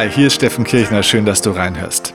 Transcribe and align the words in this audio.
Hi, 0.00 0.08
hier 0.08 0.28
ist 0.28 0.36
Steffen 0.36 0.64
Kirchner. 0.64 1.02
Schön, 1.02 1.26
dass 1.26 1.42
du 1.42 1.50
reinhörst. 1.50 2.14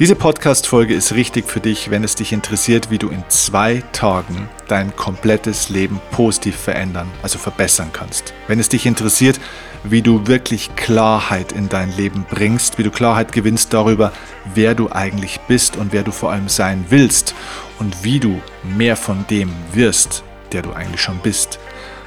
Diese 0.00 0.16
Podcast-Folge 0.16 0.94
ist 0.94 1.14
richtig 1.14 1.46
für 1.46 1.60
dich, 1.60 1.88
wenn 1.88 2.02
es 2.02 2.16
dich 2.16 2.32
interessiert, 2.32 2.90
wie 2.90 2.98
du 2.98 3.08
in 3.08 3.22
zwei 3.28 3.84
Tagen 3.92 4.48
dein 4.66 4.96
komplettes 4.96 5.68
Leben 5.68 6.00
positiv 6.10 6.56
verändern, 6.56 7.08
also 7.22 7.38
verbessern 7.38 7.90
kannst. 7.92 8.34
Wenn 8.48 8.58
es 8.58 8.68
dich 8.68 8.84
interessiert, 8.84 9.38
wie 9.84 10.02
du 10.02 10.26
wirklich 10.26 10.74
Klarheit 10.74 11.52
in 11.52 11.68
dein 11.68 11.96
Leben 11.96 12.26
bringst, 12.28 12.78
wie 12.78 12.82
du 12.82 12.90
Klarheit 12.90 13.30
gewinnst 13.30 13.72
darüber, 13.72 14.10
wer 14.56 14.74
du 14.74 14.90
eigentlich 14.90 15.38
bist 15.46 15.76
und 15.76 15.92
wer 15.92 16.02
du 16.02 16.10
vor 16.10 16.32
allem 16.32 16.48
sein 16.48 16.86
willst 16.88 17.36
und 17.78 18.02
wie 18.02 18.18
du 18.18 18.42
mehr 18.76 18.96
von 18.96 19.24
dem 19.30 19.52
wirst, 19.72 20.24
der 20.50 20.62
du 20.62 20.72
eigentlich 20.72 21.00
schon 21.00 21.20
bist. 21.22 21.60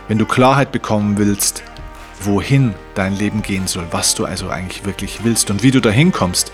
Wenn 0.09 0.17
du 0.17 0.25
Klarheit 0.25 0.73
bekommen 0.73 1.17
willst, 1.17 1.63
wohin 2.25 2.73
dein 2.95 3.15
Leben 3.15 3.41
gehen 3.41 3.67
soll, 3.67 3.85
was 3.91 4.15
du 4.15 4.25
also 4.25 4.49
eigentlich 4.49 4.85
wirklich 4.85 5.23
willst 5.23 5.49
und 5.51 5.63
wie 5.63 5.71
du 5.71 5.79
dahin 5.79 6.11
kommst, 6.11 6.51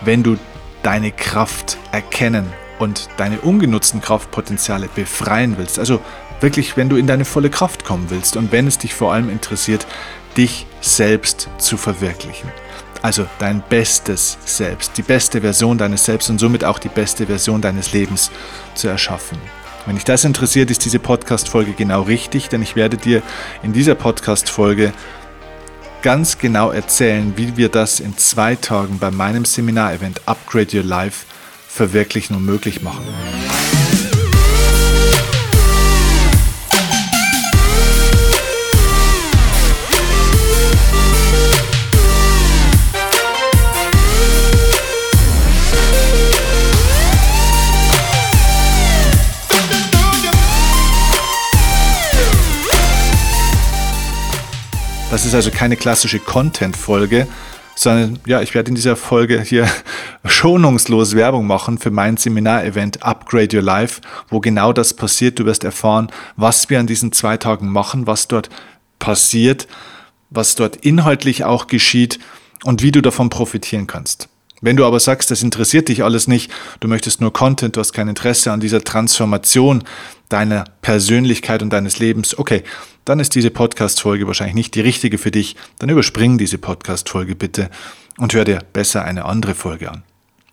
wenn 0.00 0.22
du 0.22 0.36
deine 0.82 1.12
Kraft 1.12 1.78
erkennen 1.92 2.46
und 2.78 3.08
deine 3.16 3.40
ungenutzten 3.40 4.00
Kraftpotenziale 4.00 4.88
befreien 4.94 5.56
willst. 5.58 5.78
Also 5.78 6.00
wirklich, 6.40 6.76
wenn 6.76 6.88
du 6.88 6.96
in 6.96 7.06
deine 7.06 7.24
volle 7.24 7.50
Kraft 7.50 7.84
kommen 7.84 8.06
willst 8.08 8.36
und 8.36 8.52
wenn 8.52 8.66
es 8.66 8.78
dich 8.78 8.94
vor 8.94 9.12
allem 9.12 9.28
interessiert, 9.28 9.86
dich 10.36 10.66
selbst 10.80 11.48
zu 11.58 11.76
verwirklichen. 11.76 12.50
Also 13.02 13.26
dein 13.38 13.62
bestes 13.66 14.38
Selbst, 14.44 14.98
die 14.98 15.02
beste 15.02 15.40
Version 15.40 15.78
deines 15.78 16.04
Selbst 16.04 16.28
und 16.28 16.38
somit 16.38 16.64
auch 16.64 16.78
die 16.78 16.88
beste 16.88 17.26
Version 17.26 17.62
deines 17.62 17.92
Lebens 17.92 18.30
zu 18.74 18.88
erschaffen. 18.88 19.38
Wenn 19.86 19.94
dich 19.94 20.04
das 20.04 20.24
interessiert, 20.24 20.70
ist 20.70 20.84
diese 20.84 20.98
Podcast-Folge 20.98 21.72
genau 21.72 22.02
richtig, 22.02 22.50
denn 22.50 22.60
ich 22.60 22.76
werde 22.76 22.98
dir 22.98 23.22
in 23.62 23.72
dieser 23.72 23.94
Podcast-Folge 23.94 24.92
ganz 26.02 26.38
genau 26.38 26.70
erzählen, 26.70 27.34
wie 27.36 27.56
wir 27.56 27.68
das 27.68 28.00
in 28.00 28.16
zwei 28.16 28.54
Tagen 28.56 28.98
bei 28.98 29.10
meinem 29.10 29.44
Seminarevent 29.44 30.22
Upgrade 30.26 30.76
Your 30.76 30.84
Life 30.84 31.26
verwirklichen 31.68 32.36
und 32.36 32.44
möglich 32.44 32.82
machen. 32.82 33.04
Das 55.20 55.26
ist 55.26 55.34
also 55.34 55.50
keine 55.50 55.76
klassische 55.76 56.18
Content-Folge, 56.18 57.28
sondern 57.74 58.18
ja, 58.24 58.40
ich 58.40 58.54
werde 58.54 58.70
in 58.70 58.74
dieser 58.74 58.96
Folge 58.96 59.42
hier 59.42 59.68
schonungslos 60.24 61.14
Werbung 61.14 61.46
machen 61.46 61.76
für 61.76 61.90
mein 61.90 62.16
Seminarevent 62.16 63.02
Upgrade 63.02 63.54
Your 63.54 63.62
Life, 63.62 64.00
wo 64.30 64.40
genau 64.40 64.72
das 64.72 64.94
passiert. 64.94 65.38
Du 65.38 65.44
wirst 65.44 65.62
erfahren, 65.62 66.10
was 66.36 66.70
wir 66.70 66.80
an 66.80 66.86
diesen 66.86 67.12
zwei 67.12 67.36
Tagen 67.36 67.68
machen, 67.68 68.06
was 68.06 68.28
dort 68.28 68.48
passiert, 68.98 69.68
was 70.30 70.54
dort 70.54 70.76
inhaltlich 70.76 71.44
auch 71.44 71.66
geschieht 71.66 72.18
und 72.64 72.80
wie 72.80 72.90
du 72.90 73.02
davon 73.02 73.28
profitieren 73.28 73.86
kannst. 73.86 74.30
Wenn 74.62 74.78
du 74.78 74.86
aber 74.86 75.00
sagst, 75.00 75.30
das 75.30 75.42
interessiert 75.42 75.90
dich 75.90 76.02
alles 76.02 76.28
nicht, 76.28 76.50
du 76.80 76.88
möchtest 76.88 77.20
nur 77.20 77.30
Content, 77.30 77.76
du 77.76 77.80
hast 77.80 77.92
kein 77.92 78.08
Interesse 78.08 78.52
an 78.52 78.60
dieser 78.60 78.82
Transformation 78.82 79.84
deiner 80.30 80.64
Persönlichkeit 80.80 81.62
und 81.62 81.70
deines 81.70 81.98
Lebens, 81.98 82.38
okay, 82.38 82.62
dann 83.04 83.20
ist 83.20 83.34
diese 83.34 83.50
Podcast-Folge 83.50 84.26
wahrscheinlich 84.26 84.54
nicht 84.54 84.74
die 84.74 84.80
richtige 84.80 85.18
für 85.18 85.30
dich. 85.30 85.56
Dann 85.78 85.90
überspring 85.90 86.38
diese 86.38 86.58
Podcast-Folge 86.58 87.34
bitte 87.34 87.68
und 88.16 88.32
hör 88.32 88.44
dir 88.44 88.60
besser 88.72 89.04
eine 89.04 89.26
andere 89.26 89.54
Folge 89.54 89.90
an. 89.90 90.02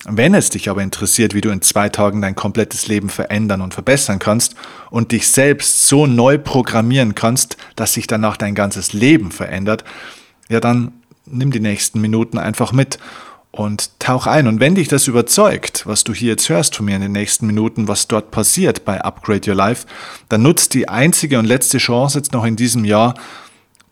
Wenn 0.05 0.33
es 0.33 0.49
dich 0.49 0.69
aber 0.69 0.83
interessiert, 0.83 1.33
wie 1.33 1.41
du 1.41 1.49
in 1.49 1.61
zwei 1.61 1.89
Tagen 1.89 2.21
dein 2.21 2.35
komplettes 2.35 2.87
Leben 2.87 3.09
verändern 3.09 3.61
und 3.61 3.73
verbessern 3.73 4.19
kannst 4.19 4.55
und 4.89 5.11
dich 5.11 5.27
selbst 5.27 5.87
so 5.87 6.05
neu 6.05 6.37
programmieren 6.37 7.15
kannst, 7.15 7.57
dass 7.75 7.93
sich 7.93 8.07
danach 8.07 8.37
dein 8.37 8.55
ganzes 8.55 8.93
Leben 8.93 9.31
verändert, 9.31 9.83
ja 10.49 10.59
dann 10.59 10.93
nimm 11.25 11.51
die 11.51 11.59
nächsten 11.59 11.99
Minuten 11.99 12.37
einfach 12.37 12.71
mit 12.71 12.99
und 13.57 13.99
tauch 13.99 14.27
ein. 14.27 14.47
Und 14.47 14.59
wenn 14.59 14.75
dich 14.75 14.87
das 14.87 15.07
überzeugt, 15.07 15.85
was 15.85 16.03
du 16.03 16.13
hier 16.13 16.29
jetzt 16.29 16.47
hörst 16.49 16.75
von 16.75 16.85
mir 16.85 16.95
in 16.95 17.01
den 17.01 17.11
nächsten 17.11 17.47
Minuten, 17.47 17.87
was 17.87 18.07
dort 18.07 18.29
passiert 18.31 18.85
bei 18.85 19.01
Upgrade 19.01 19.49
Your 19.49 19.55
Life, 19.55 19.87
dann 20.29 20.43
nutzt 20.43 20.73
die 20.73 20.87
einzige 20.87 21.39
und 21.39 21.45
letzte 21.45 21.79
Chance 21.79 22.19
jetzt 22.19 22.33
noch 22.33 22.45
in 22.45 22.55
diesem 22.55 22.85
Jahr 22.85 23.15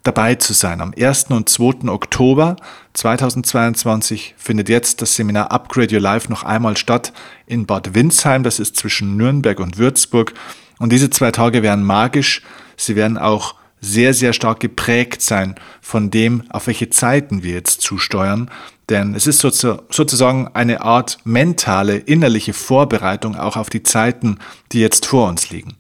dabei 0.04 0.36
zu 0.36 0.54
sein. 0.54 0.82
Am 0.82 0.94
1. 0.98 1.26
und 1.32 1.50
2. 1.50 1.90
Oktober 1.90 2.58
2022 2.94 4.36
findet 4.38 4.70
jetzt 4.70 5.02
das 5.02 5.16
Seminar 5.16 5.52
Upgrade 5.52 5.96
Your 5.96 6.02
Life 6.02 6.30
noch 6.30 6.44
einmal 6.44 6.78
statt 6.78 7.12
in 7.48 7.66
Bad 7.66 7.96
Windsheim. 7.96 8.44
Das 8.44 8.60
ist 8.60 8.78
zwischen 8.78 9.18
Nürnberg 9.18 9.60
und 9.60 9.80
Würzburg. 9.80 10.34
Und 10.78 10.92
diese 10.92 11.10
zwei 11.10 11.32
Tage 11.32 11.64
werden 11.64 11.84
magisch. 11.84 12.44
Sie 12.78 12.96
werden 12.96 13.18
auch 13.18 13.56
sehr, 13.86 14.14
sehr 14.14 14.34
stark 14.34 14.60
geprägt 14.60 15.22
sein 15.22 15.56
von 15.82 16.10
dem, 16.12 16.44
auf 16.50 16.68
welche 16.68 16.90
Zeiten 16.90 17.44
wir 17.44 17.54
jetzt 17.54 17.82
zusteuern. 17.82 18.50
Denn 18.90 19.16
es 19.16 19.28
ist 19.28 19.40
sozusagen 19.40 20.50
eine 20.54 20.82
Art 20.82 21.18
mentale, 21.24 21.98
innerliche 21.98 22.54
Vorbereitung 22.54 23.36
auch 23.36 23.58
auf 23.58 23.70
die 23.70 23.84
Zeiten, 23.84 24.40
die 24.72 24.80
jetzt 24.80 25.06
vor 25.06 25.28
uns 25.28 25.50
liegen. 25.50 25.76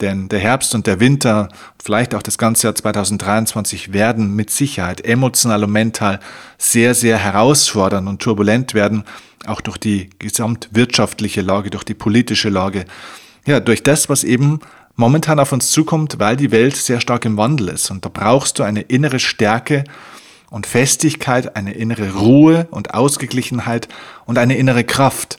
Denn 0.00 0.28
der 0.28 0.40
Herbst 0.40 0.74
und 0.74 0.86
der 0.86 0.98
Winter, 0.98 1.48
vielleicht 1.82 2.14
auch 2.14 2.22
das 2.22 2.36
ganze 2.36 2.66
Jahr 2.66 2.74
2023 2.74 3.92
werden 3.92 4.34
mit 4.34 4.50
Sicherheit 4.50 5.04
emotional 5.04 5.62
und 5.62 5.70
mental 5.70 6.18
sehr, 6.58 6.94
sehr 6.94 7.18
herausfordernd 7.18 8.08
und 8.08 8.20
turbulent 8.20 8.74
werden, 8.74 9.04
auch 9.46 9.60
durch 9.60 9.78
die 9.78 10.10
gesamtwirtschaftliche 10.18 11.40
Lage, 11.40 11.70
durch 11.70 11.84
die 11.84 11.94
politische 11.94 12.48
Lage. 12.48 12.84
Ja, 13.46 13.60
durch 13.60 13.82
das, 13.82 14.08
was 14.08 14.24
eben 14.24 14.60
momentan 14.96 15.38
auf 15.38 15.52
uns 15.52 15.70
zukommt, 15.70 16.18
weil 16.18 16.36
die 16.36 16.50
Welt 16.50 16.76
sehr 16.76 17.00
stark 17.00 17.24
im 17.24 17.36
Wandel 17.36 17.68
ist. 17.68 17.90
Und 17.90 18.04
da 18.04 18.10
brauchst 18.12 18.58
du 18.58 18.62
eine 18.62 18.82
innere 18.82 19.18
Stärke 19.18 19.84
und 20.50 20.66
Festigkeit, 20.66 21.56
eine 21.56 21.72
innere 21.72 22.14
Ruhe 22.14 22.66
und 22.70 22.94
Ausgeglichenheit 22.94 23.88
und 24.26 24.38
eine 24.38 24.56
innere 24.56 24.84
Kraft, 24.84 25.38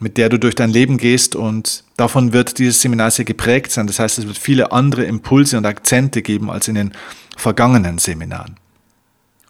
mit 0.00 0.16
der 0.16 0.28
du 0.28 0.38
durch 0.38 0.54
dein 0.54 0.70
Leben 0.70 0.98
gehst. 0.98 1.36
Und 1.36 1.84
davon 1.96 2.32
wird 2.32 2.58
dieses 2.58 2.80
Seminar 2.80 3.10
sehr 3.10 3.24
geprägt 3.24 3.70
sein. 3.70 3.86
Das 3.86 4.00
heißt, 4.00 4.18
es 4.18 4.26
wird 4.26 4.38
viele 4.38 4.72
andere 4.72 5.04
Impulse 5.04 5.56
und 5.56 5.66
Akzente 5.66 6.22
geben 6.22 6.50
als 6.50 6.68
in 6.68 6.74
den 6.74 6.92
vergangenen 7.36 7.98
Seminaren. 7.98 8.56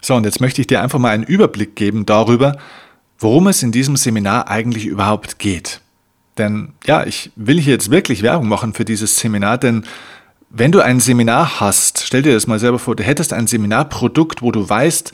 So, 0.02 0.14
und 0.14 0.24
jetzt 0.24 0.40
möchte 0.40 0.60
ich 0.60 0.66
dir 0.66 0.82
einfach 0.82 0.98
mal 0.98 1.10
einen 1.10 1.24
Überblick 1.24 1.76
geben 1.76 2.06
darüber, 2.06 2.58
worum 3.18 3.48
es 3.48 3.62
in 3.62 3.72
diesem 3.72 3.96
Seminar 3.96 4.48
eigentlich 4.48 4.86
überhaupt 4.86 5.38
geht. 5.38 5.80
Denn 6.40 6.72
ja, 6.86 7.04
ich 7.04 7.30
will 7.36 7.60
hier 7.60 7.74
jetzt 7.74 7.90
wirklich 7.90 8.22
Werbung 8.22 8.48
machen 8.48 8.72
für 8.72 8.86
dieses 8.86 9.16
Seminar, 9.16 9.58
denn 9.58 9.84
wenn 10.48 10.72
du 10.72 10.80
ein 10.80 10.98
Seminar 10.98 11.60
hast, 11.60 12.02
stell 12.04 12.22
dir 12.22 12.32
das 12.32 12.48
mal 12.48 12.58
selber 12.58 12.80
vor, 12.80 12.96
du 12.96 13.04
hättest 13.04 13.32
ein 13.32 13.46
Seminarprodukt, 13.46 14.42
wo 14.42 14.50
du 14.50 14.68
weißt, 14.68 15.12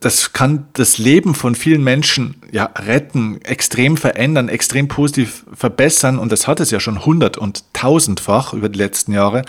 das 0.00 0.32
kann 0.32 0.66
das 0.74 0.98
Leben 0.98 1.34
von 1.34 1.54
vielen 1.54 1.82
Menschen 1.82 2.36
ja 2.52 2.70
retten, 2.76 3.40
extrem 3.42 3.96
verändern, 3.96 4.48
extrem 4.48 4.86
positiv 4.86 5.44
verbessern. 5.52 6.18
Und 6.18 6.30
das 6.30 6.46
hat 6.46 6.60
es 6.60 6.70
ja 6.70 6.78
schon 6.78 7.04
hundert 7.04 7.38
und 7.38 7.64
tausendfach 7.72 8.52
über 8.52 8.68
die 8.68 8.78
letzten 8.78 9.12
Jahre, 9.12 9.42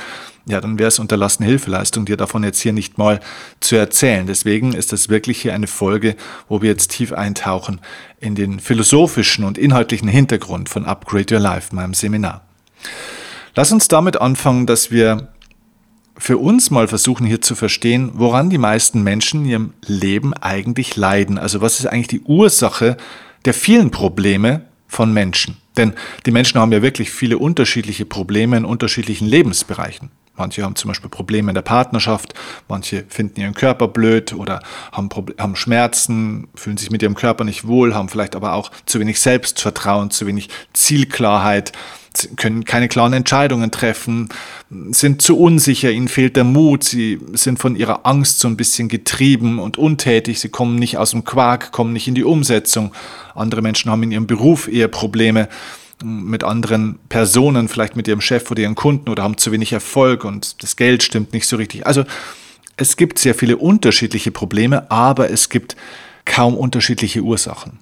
ja, 0.45 0.59
dann 0.59 0.79
wäre 0.79 0.87
es 0.87 0.99
unterlassene 0.99 1.47
Hilfeleistung, 1.47 2.05
dir 2.05 2.17
davon 2.17 2.43
jetzt 2.43 2.59
hier 2.59 2.73
nicht 2.73 2.97
mal 2.97 3.19
zu 3.59 3.75
erzählen. 3.75 4.25
Deswegen 4.25 4.73
ist 4.73 4.91
das 4.91 5.09
wirklich 5.09 5.41
hier 5.41 5.53
eine 5.53 5.67
Folge, 5.67 6.15
wo 6.49 6.61
wir 6.61 6.69
jetzt 6.69 6.91
tief 6.91 7.13
eintauchen 7.13 7.79
in 8.19 8.33
den 8.33 8.59
philosophischen 8.59 9.43
und 9.43 9.57
inhaltlichen 9.57 10.07
Hintergrund 10.07 10.67
von 10.67 10.85
Upgrade 10.85 11.35
Your 11.35 11.41
Life, 11.41 11.75
meinem 11.75 11.93
Seminar. 11.93 12.41
Lass 13.55 13.71
uns 13.71 13.87
damit 13.87 14.19
anfangen, 14.19 14.65
dass 14.65 14.89
wir 14.91 15.29
für 16.17 16.37
uns 16.37 16.71
mal 16.71 16.87
versuchen 16.87 17.25
hier 17.25 17.41
zu 17.41 17.55
verstehen, 17.55 18.11
woran 18.13 18.49
die 18.49 18.57
meisten 18.57 19.03
Menschen 19.03 19.41
in 19.41 19.49
ihrem 19.49 19.73
Leben 19.85 20.33
eigentlich 20.33 20.95
leiden. 20.95 21.37
Also 21.37 21.61
was 21.61 21.79
ist 21.79 21.85
eigentlich 21.85 22.07
die 22.07 22.21
Ursache 22.21 22.97
der 23.45 23.53
vielen 23.53 23.91
Probleme 23.91 24.65
von 24.87 25.13
Menschen? 25.13 25.57
Denn 25.77 25.93
die 26.25 26.31
Menschen 26.31 26.59
haben 26.59 26.71
ja 26.71 26.81
wirklich 26.81 27.11
viele 27.11 27.37
unterschiedliche 27.37 28.05
Probleme 28.05 28.57
in 28.57 28.65
unterschiedlichen 28.65 29.27
Lebensbereichen. 29.27 30.11
Manche 30.41 30.63
haben 30.63 30.75
zum 30.75 30.87
Beispiel 30.87 31.09
Probleme 31.09 31.51
in 31.51 31.53
der 31.55 31.61
Partnerschaft, 31.61 32.33
manche 32.67 33.03
finden 33.09 33.39
ihren 33.39 33.53
Körper 33.53 33.87
blöd 33.87 34.33
oder 34.33 34.59
haben, 34.91 35.07
haben 35.37 35.55
Schmerzen, 35.55 36.47
fühlen 36.55 36.77
sich 36.77 36.89
mit 36.89 37.03
ihrem 37.03 37.13
Körper 37.13 37.43
nicht 37.43 37.67
wohl, 37.67 37.93
haben 37.93 38.09
vielleicht 38.09 38.35
aber 38.35 38.55
auch 38.55 38.71
zu 38.87 38.99
wenig 38.99 39.19
Selbstvertrauen, 39.19 40.09
zu 40.09 40.25
wenig 40.25 40.49
Zielklarheit, 40.73 41.73
können 42.37 42.65
keine 42.65 42.87
klaren 42.87 43.13
Entscheidungen 43.13 43.69
treffen, 43.69 44.29
sind 44.89 45.21
zu 45.21 45.37
unsicher, 45.37 45.91
ihnen 45.91 46.07
fehlt 46.07 46.35
der 46.35 46.43
Mut, 46.43 46.85
sie 46.85 47.19
sind 47.33 47.59
von 47.59 47.75
ihrer 47.75 48.07
Angst 48.07 48.39
so 48.39 48.47
ein 48.47 48.57
bisschen 48.57 48.89
getrieben 48.89 49.59
und 49.59 49.77
untätig, 49.77 50.39
sie 50.39 50.49
kommen 50.49 50.75
nicht 50.75 50.97
aus 50.97 51.11
dem 51.11 51.23
Quark, 51.23 51.71
kommen 51.71 51.93
nicht 51.93 52.07
in 52.07 52.15
die 52.15 52.23
Umsetzung. 52.23 52.93
Andere 53.35 53.61
Menschen 53.61 53.91
haben 53.91 54.01
in 54.01 54.11
ihrem 54.11 54.25
Beruf 54.25 54.67
eher 54.67 54.87
Probleme 54.87 55.49
mit 56.03 56.43
anderen 56.43 56.99
Personen, 57.09 57.67
vielleicht 57.67 57.95
mit 57.95 58.07
ihrem 58.07 58.21
Chef 58.21 58.49
oder 58.51 58.61
ihren 58.61 58.75
Kunden 58.75 59.09
oder 59.09 59.23
haben 59.23 59.37
zu 59.37 59.51
wenig 59.51 59.73
Erfolg 59.73 60.23
und 60.23 60.61
das 60.63 60.75
Geld 60.75 61.03
stimmt 61.03 61.33
nicht 61.33 61.47
so 61.47 61.57
richtig. 61.57 61.85
Also 61.85 62.03
es 62.77 62.97
gibt 62.97 63.19
sehr 63.19 63.35
viele 63.35 63.57
unterschiedliche 63.57 64.31
Probleme, 64.31 64.89
aber 64.89 65.29
es 65.29 65.49
gibt 65.49 65.75
kaum 66.25 66.55
unterschiedliche 66.55 67.21
Ursachen. 67.21 67.79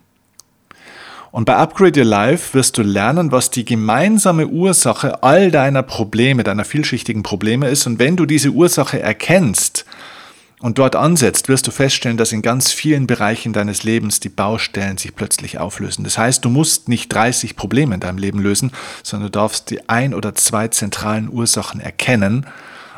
Und 1.32 1.46
bei 1.46 1.56
Upgrade 1.56 2.00
Your 2.00 2.06
Life 2.06 2.54
wirst 2.56 2.78
du 2.78 2.82
lernen, 2.82 3.32
was 3.32 3.52
die 3.52 3.64
gemeinsame 3.64 4.48
Ursache 4.48 5.22
all 5.22 5.52
deiner 5.52 5.84
Probleme, 5.84 6.44
deiner 6.44 6.66
vielschichtigen 6.66 7.22
Probleme 7.22 7.70
ist. 7.70 7.86
Und 7.86 8.00
wenn 8.00 8.16
du 8.16 8.26
diese 8.26 8.50
Ursache 8.50 9.00
erkennst 9.00 9.86
und 10.62 10.78
dort 10.78 10.96
ansetzt, 10.96 11.48
wirst 11.48 11.68
du 11.68 11.72
feststellen, 11.72 12.18
dass 12.18 12.34
in 12.34 12.42
ganz 12.42 12.72
vielen 12.72 13.08
Bereichen 13.08 13.54
deines 13.54 13.84
Lebens 13.84 14.20
die 14.20 14.30
Baustellen 14.30 14.98
sich 14.98 15.16
plötzlich 15.16 15.58
auflösen. 15.58 16.04
Das 16.04 16.18
heißt, 16.18 16.44
du 16.44 16.50
musst 16.50 16.90
nicht 16.90 17.14
30 17.14 17.56
Probleme 17.56 17.96
in 17.96 18.02
deinem 18.02 18.18
Leben 18.18 18.40
lösen, 18.40 18.72
sondern 19.02 19.32
du 19.32 19.40
darfst 19.40 19.70
die 19.70 19.88
ein 19.88 20.14
oder 20.14 20.36
zwei 20.36 20.68
zentralen 20.68 21.30
Ursachen 21.30 21.80
erkennen. 21.80 22.46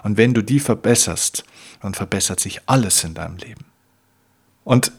Und 0.03 0.17
wenn 0.17 0.33
du 0.33 0.41
die 0.41 0.59
verbesserst, 0.59 1.43
dann 1.81 1.93
verbessert 1.93 2.39
sich 2.39 2.61
alles 2.65 3.03
in 3.03 3.13
deinem 3.13 3.37
Leben. 3.37 3.65
Und 4.63 4.91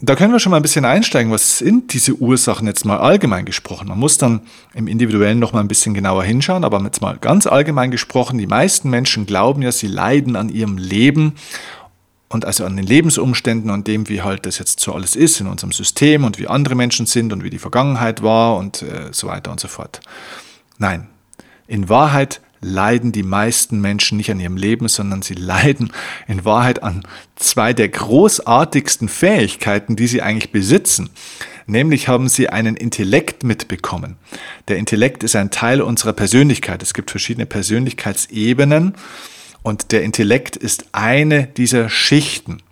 da 0.00 0.14
können 0.16 0.32
wir 0.32 0.40
schon 0.40 0.50
mal 0.50 0.56
ein 0.58 0.62
bisschen 0.62 0.84
einsteigen, 0.84 1.32
was 1.32 1.58
sind 1.58 1.92
diese 1.94 2.14
Ursachen 2.14 2.66
jetzt 2.66 2.84
mal 2.84 2.98
allgemein 2.98 3.44
gesprochen. 3.44 3.88
Man 3.88 3.98
muss 3.98 4.18
dann 4.18 4.42
im 4.74 4.86
Individuellen 4.86 5.38
noch 5.38 5.52
mal 5.52 5.60
ein 5.60 5.68
bisschen 5.68 5.94
genauer 5.94 6.24
hinschauen, 6.24 6.64
aber 6.64 6.80
jetzt 6.82 7.00
mal 7.00 7.16
ganz 7.16 7.46
allgemein 7.46 7.90
gesprochen, 7.90 8.38
die 8.38 8.46
meisten 8.46 8.90
Menschen 8.90 9.26
glauben 9.26 9.62
ja, 9.62 9.72
sie 9.72 9.86
leiden 9.86 10.36
an 10.36 10.48
ihrem 10.48 10.78
Leben 10.78 11.34
und 12.34 12.44
also 12.44 12.64
an 12.64 12.76
den 12.76 12.84
Lebensumständen 12.84 13.70
und 13.70 13.86
dem, 13.86 14.08
wie 14.08 14.22
halt 14.22 14.44
das 14.44 14.58
jetzt 14.58 14.80
so 14.80 14.92
alles 14.92 15.14
ist 15.14 15.40
in 15.40 15.46
unserem 15.46 15.70
System 15.70 16.24
und 16.24 16.36
wie 16.38 16.48
andere 16.48 16.74
Menschen 16.74 17.06
sind 17.06 17.32
und 17.32 17.44
wie 17.44 17.50
die 17.50 17.60
Vergangenheit 17.60 18.22
war 18.22 18.56
und 18.56 18.82
äh, 18.82 19.12
so 19.12 19.28
weiter 19.28 19.52
und 19.52 19.60
so 19.60 19.68
fort. 19.68 20.00
Nein, 20.76 21.06
in 21.68 21.88
Wahrheit 21.88 22.40
leiden 22.60 23.12
die 23.12 23.22
meisten 23.22 23.80
Menschen 23.80 24.16
nicht 24.16 24.32
an 24.32 24.40
ihrem 24.40 24.56
Leben, 24.56 24.88
sondern 24.88 25.22
sie 25.22 25.34
leiden 25.34 25.92
in 26.26 26.44
Wahrheit 26.44 26.82
an 26.82 27.06
zwei 27.36 27.72
der 27.72 27.88
großartigsten 27.88 29.08
Fähigkeiten, 29.08 29.94
die 29.94 30.08
sie 30.08 30.20
eigentlich 30.20 30.50
besitzen. 30.50 31.10
Nämlich 31.66 32.08
haben 32.08 32.28
sie 32.28 32.48
einen 32.48 32.76
Intellekt 32.76 33.44
mitbekommen. 33.44 34.16
Der 34.66 34.76
Intellekt 34.76 35.22
ist 35.22 35.36
ein 35.36 35.50
Teil 35.50 35.80
unserer 35.80 36.12
Persönlichkeit. 36.12 36.82
Es 36.82 36.94
gibt 36.94 37.12
verschiedene 37.12 37.46
Persönlichkeitsebenen 37.46 38.94
und 39.64 39.92
der 39.92 40.02
Intellekt 40.02 40.56
ist 40.56 40.84
eine 40.92 41.46
dieser 41.46 41.88
Schichten 41.88 42.62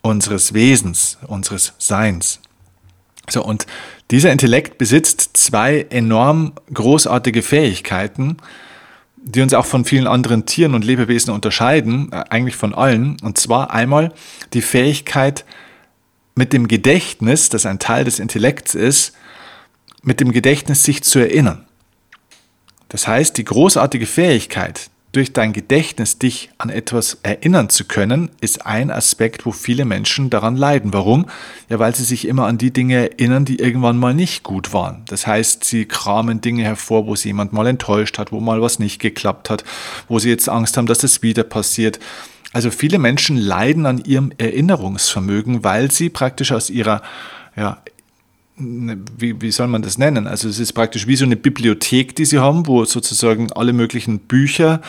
unseres 0.00 0.54
Wesens, 0.54 1.18
unseres 1.26 1.74
Seins. 1.78 2.40
So, 3.28 3.44
und 3.44 3.66
dieser 4.10 4.32
Intellekt 4.32 4.78
besitzt 4.78 5.36
zwei 5.36 5.86
enorm 5.90 6.54
großartige 6.72 7.42
Fähigkeiten, 7.42 8.38
die 9.16 9.42
uns 9.42 9.52
auch 9.52 9.66
von 9.66 9.84
vielen 9.84 10.06
anderen 10.06 10.46
Tieren 10.46 10.74
und 10.74 10.82
Lebewesen 10.82 11.30
unterscheiden, 11.30 12.10
äh, 12.10 12.24
eigentlich 12.30 12.56
von 12.56 12.74
allen. 12.74 13.18
Und 13.22 13.36
zwar 13.36 13.70
einmal 13.72 14.14
die 14.54 14.62
Fähigkeit, 14.62 15.44
mit 16.34 16.52
dem 16.52 16.68
Gedächtnis, 16.68 17.48
das 17.50 17.66
ein 17.66 17.80
Teil 17.80 18.04
des 18.04 18.18
Intellekts 18.18 18.74
ist, 18.76 19.12
mit 20.02 20.20
dem 20.20 20.30
Gedächtnis 20.32 20.84
sich 20.84 21.02
zu 21.02 21.18
erinnern. 21.18 21.66
Das 22.88 23.08
heißt, 23.08 23.36
die 23.36 23.44
großartige 23.44 24.06
Fähigkeit, 24.06 24.88
durch 25.18 25.32
dein 25.32 25.52
Gedächtnis 25.52 26.20
dich 26.20 26.50
an 26.58 26.70
etwas 26.70 27.18
erinnern 27.24 27.70
zu 27.70 27.86
können, 27.86 28.30
ist 28.40 28.64
ein 28.64 28.92
Aspekt, 28.92 29.46
wo 29.46 29.50
viele 29.50 29.84
Menschen 29.84 30.30
daran 30.30 30.54
leiden. 30.54 30.92
Warum? 30.92 31.26
Ja, 31.68 31.80
weil 31.80 31.92
sie 31.92 32.04
sich 32.04 32.28
immer 32.28 32.46
an 32.46 32.56
die 32.56 32.72
Dinge 32.72 33.10
erinnern, 33.10 33.44
die 33.44 33.58
irgendwann 33.58 33.98
mal 33.98 34.14
nicht 34.14 34.44
gut 34.44 34.72
waren. 34.72 35.02
Das 35.08 35.26
heißt, 35.26 35.64
sie 35.64 35.86
kramen 35.86 36.40
Dinge 36.40 36.62
hervor, 36.62 37.08
wo 37.08 37.16
sie 37.16 37.30
jemand 37.30 37.52
mal 37.52 37.66
enttäuscht 37.66 38.16
hat, 38.16 38.30
wo 38.30 38.38
mal 38.38 38.62
was 38.62 38.78
nicht 38.78 39.00
geklappt 39.00 39.50
hat, 39.50 39.64
wo 40.06 40.20
sie 40.20 40.28
jetzt 40.28 40.48
Angst 40.48 40.76
haben, 40.76 40.86
dass 40.86 41.02
es 41.02 41.20
wieder 41.20 41.42
passiert. 41.42 41.98
Also 42.52 42.70
viele 42.70 43.00
Menschen 43.00 43.36
leiden 43.36 43.86
an 43.86 43.98
ihrem 43.98 44.30
Erinnerungsvermögen, 44.38 45.64
weil 45.64 45.90
sie 45.90 46.10
praktisch 46.10 46.52
aus 46.52 46.70
ihrer 46.70 47.02
ja, 47.56 47.78
wie, 48.58 49.40
wie 49.40 49.50
soll 49.50 49.68
man 49.68 49.82
das 49.82 49.98
nennen? 49.98 50.26
Also 50.26 50.48
es 50.48 50.58
ist 50.58 50.72
praktisch 50.72 51.06
wie 51.06 51.16
so 51.16 51.24
eine 51.24 51.36
Bibliothek, 51.36 52.16
die 52.16 52.24
sie 52.24 52.38
haben, 52.38 52.66
wo 52.66 52.84
sozusagen 52.84 53.52
alle 53.52 53.72
möglichen 53.72 54.18
Bücher 54.20 54.80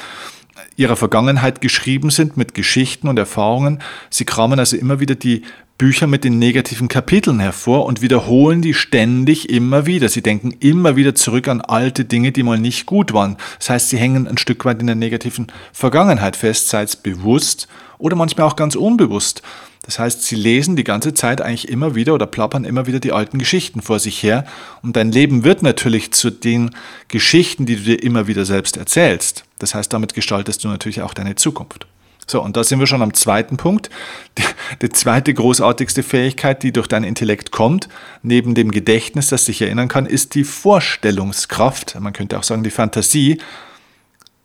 ihrer 0.75 0.95
Vergangenheit 0.95 1.61
geschrieben 1.61 2.09
sind 2.09 2.37
mit 2.37 2.53
Geschichten 2.53 3.07
und 3.07 3.19
Erfahrungen. 3.19 3.79
Sie 4.09 4.25
kramen 4.25 4.59
also 4.59 4.77
immer 4.77 4.99
wieder 4.99 5.15
die 5.15 5.43
Bücher 5.77 6.07
mit 6.07 6.25
den 6.25 6.39
negativen 6.39 6.89
Kapiteln 6.89 7.39
hervor 7.39 7.85
und 7.85 8.01
wiederholen 8.01 8.61
die 8.61 8.73
ständig 8.73 9.49
immer 9.49 9.85
wieder. 9.85 10.09
Sie 10.09 10.21
denken 10.21 10.51
immer 10.59 10.97
wieder 10.97 11.15
zurück 11.15 11.47
an 11.47 11.61
alte 11.61 12.03
Dinge, 12.03 12.33
die 12.33 12.43
mal 12.43 12.59
nicht 12.59 12.85
gut 12.85 13.13
waren. 13.13 13.37
Das 13.59 13.69
heißt, 13.69 13.89
sie 13.89 13.97
hängen 13.97 14.27
ein 14.27 14.37
Stück 14.37 14.65
weit 14.65 14.81
in 14.81 14.87
der 14.87 14.97
negativen 14.97 15.47
Vergangenheit 15.71 16.35
fest, 16.35 16.67
sei 16.67 16.83
es 16.83 16.97
bewusst 16.97 17.69
oder 17.97 18.17
manchmal 18.17 18.47
auch 18.47 18.57
ganz 18.57 18.75
unbewusst. 18.75 19.41
Das 19.89 19.97
heißt, 19.97 20.21
sie 20.21 20.35
lesen 20.35 20.75
die 20.75 20.83
ganze 20.83 21.15
Zeit 21.15 21.41
eigentlich 21.41 21.67
immer 21.67 21.95
wieder 21.95 22.13
oder 22.13 22.27
plappern 22.27 22.63
immer 22.63 22.85
wieder 22.85 22.99
die 22.99 23.11
alten 23.11 23.39
Geschichten 23.39 23.81
vor 23.81 23.97
sich 23.97 24.21
her. 24.21 24.45
Und 24.83 24.95
dein 24.95 25.11
Leben 25.11 25.43
wird 25.43 25.63
natürlich 25.63 26.11
zu 26.11 26.29
den 26.29 26.75
Geschichten, 27.07 27.65
die 27.65 27.75
du 27.75 27.81
dir 27.81 28.03
immer 28.03 28.27
wieder 28.27 28.45
selbst 28.45 28.77
erzählst. 28.77 29.45
Das 29.57 29.73
heißt, 29.73 29.91
damit 29.91 30.13
gestaltest 30.13 30.63
du 30.63 30.67
natürlich 30.67 31.01
auch 31.01 31.15
deine 31.15 31.33
Zukunft. 31.33 31.87
So, 32.27 32.39
und 32.39 32.55
da 32.55 32.63
sind 32.63 32.79
wir 32.79 32.85
schon 32.85 33.01
am 33.01 33.15
zweiten 33.15 33.57
Punkt. 33.57 33.89
Die, 34.37 34.43
die, 34.83 34.89
zweite 34.89 35.33
großartigste 35.33 36.03
Fähigkeit, 36.03 36.61
die 36.61 36.71
durch 36.71 36.85
dein 36.85 37.03
Intellekt 37.03 37.49
kommt, 37.49 37.89
neben 38.21 38.53
dem 38.53 38.69
Gedächtnis, 38.69 39.29
das 39.29 39.45
sich 39.45 39.59
erinnern 39.59 39.87
kann, 39.87 40.05
ist 40.05 40.35
die 40.35 40.43
Vorstellungskraft, 40.43 41.99
man 41.99 42.13
könnte 42.13 42.37
auch 42.37 42.43
sagen 42.43 42.61
die 42.61 42.69
Fantasie, 42.69 43.39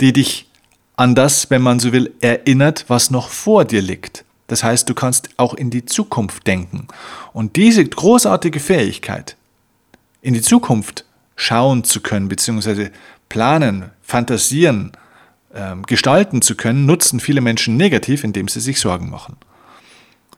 die 0.01 0.15
dich 0.15 0.49
an 0.97 1.15
das, 1.15 1.51
wenn 1.51 1.61
man 1.61 1.81
so 1.81 1.93
will, 1.93 2.15
erinnert, 2.23 2.87
was 2.89 3.11
noch 3.11 3.29
vor 3.29 3.67
dir 3.67 3.83
liegt. 3.83 4.24
Das 4.47 4.63
heißt, 4.63 4.89
du 4.89 4.95
kannst 4.95 5.31
auch 5.37 5.55
in 5.55 5.71
die 5.71 5.85
Zukunft 5.85 6.47
denken. 6.47 6.89
Und 7.33 7.57
diese 7.57 7.85
großartige 7.85 8.61
Fähigkeit, 8.61 9.37
in 10.21 10.35
die 10.35 10.43
Zukunft 10.43 11.05
schauen 11.37 11.85
zu 11.85 12.01
können, 12.01 12.29
beziehungsweise 12.29 12.91
planen, 13.29 13.91
fantasieren, 14.03 14.93
äh, 15.53 15.75
gestalten 15.87 16.43
zu 16.43 16.57
können, 16.57 16.87
nutzen 16.87 17.21
viele 17.21 17.41
Menschen 17.41 17.77
negativ, 17.77 18.25
indem 18.25 18.49
sie 18.49 18.61
sich 18.61 18.81
Sorgen 18.81 19.11
machen. 19.11 19.37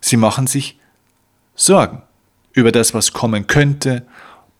Sie 0.00 0.16
machen 0.16 0.46
sich 0.46 0.78
Sorgen 1.54 2.02
über 2.52 2.72
das, 2.72 2.94
was 2.94 3.12
kommen 3.12 3.46
könnte, 3.46 4.06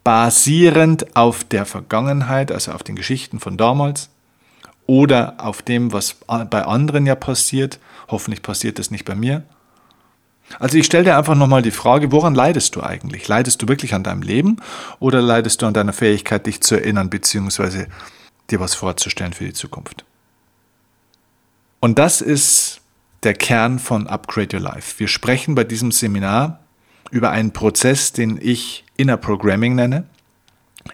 basierend 0.03 1.17
auf 1.17 1.45
der 1.45 1.67
Vergangenheit, 1.67 2.53
also 2.53 2.73
auf 2.73 2.83
den 2.83 2.97
Geschichten 2.97 3.41
von 3.41 3.57
damals, 3.57 4.09
oder 4.87 5.35
auf 5.39 5.63
dem, 5.63 5.93
was 5.93 6.15
bei 6.15 6.65
anderen 6.65 7.07
ja 7.07 7.17
passiert. 7.17 7.81
Hoffentlich 8.09 8.43
passiert 8.43 8.79
das 8.79 8.91
nicht 8.91 9.05
bei 9.05 9.15
mir. 9.15 9.45
Also 10.59 10.79
ich 10.79 10.87
stelle 10.87 11.05
dir 11.05 11.17
einfach 11.17 11.35
nochmal 11.35 11.63
die 11.63 11.73
Frage, 11.73 12.13
woran 12.13 12.35
leidest 12.35 12.77
du 12.77 12.83
eigentlich? 12.83 13.27
Leidest 13.27 13.63
du 13.63 13.69
wirklich 13.69 13.95
an 13.95 14.05
deinem 14.05 14.23
Leben 14.23 14.57
oder 15.01 15.21
leidest 15.21 15.63
du 15.63 15.67
an 15.67 15.75
deiner 15.75 15.93
Fähigkeit, 15.93 16.47
dich 16.47 16.61
zu 16.61 16.77
erinnern 16.77 17.11
bzw. 17.11 17.87
dir 18.51 18.61
was 18.61 18.75
vorzustellen 18.75 19.33
für 19.33 19.45
die 19.45 19.53
Zukunft? 19.53 20.05
Und 21.81 21.99
das 21.99 22.21
ist 22.21 22.81
der 23.23 23.35
Kern 23.35 23.79
von 23.79 24.07
Upgrade 24.07 24.57
Your 24.57 24.63
Life. 24.63 24.99
Wir 24.99 25.09
sprechen 25.09 25.55
bei 25.55 25.65
diesem 25.65 25.91
Seminar 25.91 26.61
über 27.11 27.31
einen 27.31 27.53
Prozess, 27.53 28.13
den 28.13 28.39
ich 28.41 28.85
Inner 28.97 29.17
Programming 29.17 29.75
nenne. 29.75 30.05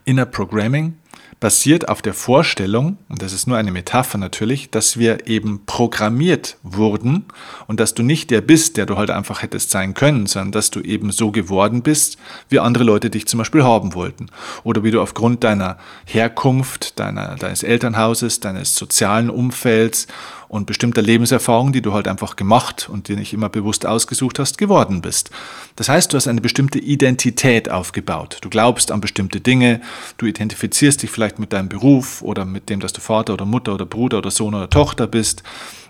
Inner 0.05 0.27
Programming 0.27 0.99
basiert 1.43 1.89
auf 1.89 2.03
der 2.03 2.15
Vorstellung, 2.15 2.99
und 3.09 3.21
das 3.21 3.33
ist 3.33 3.49
nur 3.49 3.57
eine 3.57 3.73
Metapher 3.73 4.17
natürlich, 4.17 4.71
dass 4.71 4.97
wir 4.97 5.27
eben 5.27 5.67
programmiert 5.67 6.57
wurden 6.63 7.25
und 7.67 7.81
dass 7.81 7.95
du 7.95 8.05
nicht 8.05 8.31
der 8.31 8.41
bist, 8.41 8.77
der 8.77 8.87
du 8.87 8.97
halt 8.97 9.11
einfach 9.11 9.43
hättest 9.43 9.73
sein 9.73 9.93
können, 9.93 10.27
sondern 10.27 10.53
dass 10.53 10.71
du 10.71 10.79
eben 10.81 11.11
so 11.11 11.33
geworden 11.33 11.83
bist, 11.83 12.17
wie 12.49 12.61
andere 12.61 12.85
Leute 12.85 13.11
dich 13.11 13.27
zum 13.27 13.39
Beispiel 13.39 13.65
haben 13.65 13.95
wollten. 13.95 14.29
Oder 14.63 14.85
wie 14.85 14.93
du 14.93 15.03
aufgrund 15.03 15.43
deiner 15.43 15.79
Herkunft, 16.07 17.01
deiner, 17.01 17.35
deines 17.35 17.65
Elternhauses, 17.65 18.39
deines 18.39 18.77
sozialen 18.77 19.29
Umfelds 19.29 20.07
und 20.53 20.67
bestimmter 20.67 21.01
Lebenserfahrung, 21.01 21.73
die 21.73 21.81
du 21.81 21.95
halt 21.95 22.07
einfach 22.07 22.37
gemacht 22.37 22.87
und 22.93 23.09
dir 23.09 23.17
nicht 23.17 23.33
immer 23.33 23.49
bewusst 23.49 23.87
ausgesucht 23.87 24.39
hast, 24.39 24.59
geworden 24.59 25.01
bist. 25.01 25.31
Das 25.77 25.89
heißt, 25.89 26.13
du 26.13 26.19
hast 26.19 26.29
eine 26.29 26.43
bestimmte 26.43 26.79
Identität 26.79 27.71
aufgebaut. 27.71 28.37
Du 28.43 28.51
glaubst 28.51 28.93
an 28.93 29.01
bestimmte 29.01 29.41
Dinge, 29.41 29.81
du 30.19 30.27
identifizierst 30.27 31.03
dich 31.03 31.11
vielleicht 31.11 31.39
mit 31.39 31.55
deinem 31.55 31.71
Beruf 31.71 32.21
oder 32.21 32.45
mit 32.45 32.69
dem, 32.69 32.81
dass 32.81 32.93
du 32.93 33.01
Vater 33.01 33.33
oder 33.33 33.47
Mutter 33.47 33.73
oder 33.73 33.87
Bruder 33.87 34.19
oder 34.19 34.31
Sohn 34.31 34.55
oder 34.55 34.69
Tochter 34.69 35.07
bist, 35.07 35.43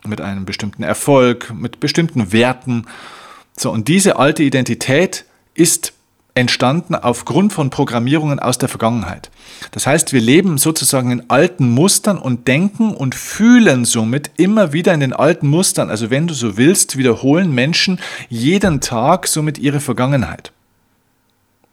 mit 0.06 0.20
einem 0.20 0.44
bestimmten 0.44 0.84
Erfolg, 0.84 1.52
mit 1.52 1.80
bestimmten 1.80 2.30
Werten. 2.30 2.86
So, 3.56 3.72
und 3.72 3.88
diese 3.88 4.16
alte 4.16 4.44
Identität 4.44 5.24
ist 5.54 5.92
entstanden 6.34 6.94
aufgrund 6.94 7.52
von 7.52 7.70
Programmierungen 7.70 8.38
aus 8.38 8.56
der 8.56 8.68
Vergangenheit. 8.68 9.30
Das 9.72 9.86
heißt, 9.86 10.12
wir 10.12 10.20
leben 10.20 10.56
sozusagen 10.56 11.10
in 11.10 11.28
alten 11.28 11.68
Mustern 11.70 12.18
und 12.18 12.48
denken 12.48 12.94
und 12.94 13.14
fühlen 13.14 13.84
somit 13.84 14.30
immer 14.36 14.72
wieder 14.72 14.94
in 14.94 15.00
den 15.00 15.12
alten 15.12 15.48
Mustern. 15.48 15.90
Also 15.90 16.10
wenn 16.10 16.26
du 16.26 16.34
so 16.34 16.56
willst, 16.56 16.96
wiederholen 16.96 17.54
Menschen 17.54 18.00
jeden 18.30 18.80
Tag 18.80 19.26
somit 19.26 19.58
ihre 19.58 19.80
Vergangenheit. 19.80 20.52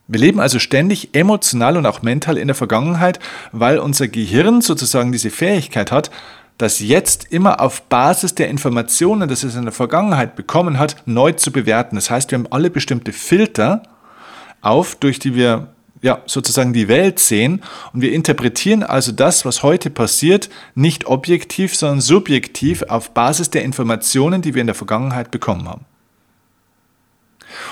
Wir 0.07 0.19
leben 0.19 0.39
also 0.39 0.59
ständig 0.59 1.13
emotional 1.13 1.77
und 1.77 1.85
auch 1.85 2.01
mental 2.01 2.37
in 2.37 2.47
der 2.47 2.55
Vergangenheit, 2.55 3.19
weil 3.51 3.77
unser 3.77 4.07
Gehirn 4.07 4.61
sozusagen 4.61 5.11
diese 5.11 5.29
Fähigkeit 5.29 5.91
hat, 5.91 6.09
das 6.57 6.79
Jetzt 6.79 7.27
immer 7.31 7.61
auf 7.61 7.83
Basis 7.83 8.35
der 8.35 8.49
Informationen, 8.49 9.29
das 9.29 9.43
es 9.43 9.55
in 9.55 9.63
der 9.63 9.71
Vergangenheit 9.71 10.35
bekommen 10.35 10.77
hat, 10.77 10.97
neu 11.05 11.31
zu 11.31 11.51
bewerten. 11.51 11.95
Das 11.95 12.09
heißt, 12.09 12.31
wir 12.31 12.39
haben 12.39 12.51
alle 12.51 12.69
bestimmte 12.69 13.13
Filter 13.13 13.83
auf, 14.61 14.95
durch 14.95 15.19
die 15.19 15.35
wir 15.35 15.73
ja, 16.01 16.21
sozusagen 16.25 16.71
die 16.71 16.87
Welt 16.87 17.19
sehen 17.19 17.61
und 17.93 18.01
wir 18.01 18.13
interpretieren 18.13 18.83
also 18.83 19.11
das, 19.11 19.43
was 19.43 19.63
heute 19.63 19.89
passiert, 19.89 20.49
nicht 20.73 21.07
objektiv, 21.07 21.75
sondern 21.75 22.01
subjektiv 22.01 22.83
auf 22.83 23.13
Basis 23.13 23.49
der 23.49 23.63
Informationen, 23.63 24.41
die 24.41 24.53
wir 24.53 24.61
in 24.61 24.67
der 24.67 24.75
Vergangenheit 24.75 25.31
bekommen 25.31 25.67
haben. 25.67 25.85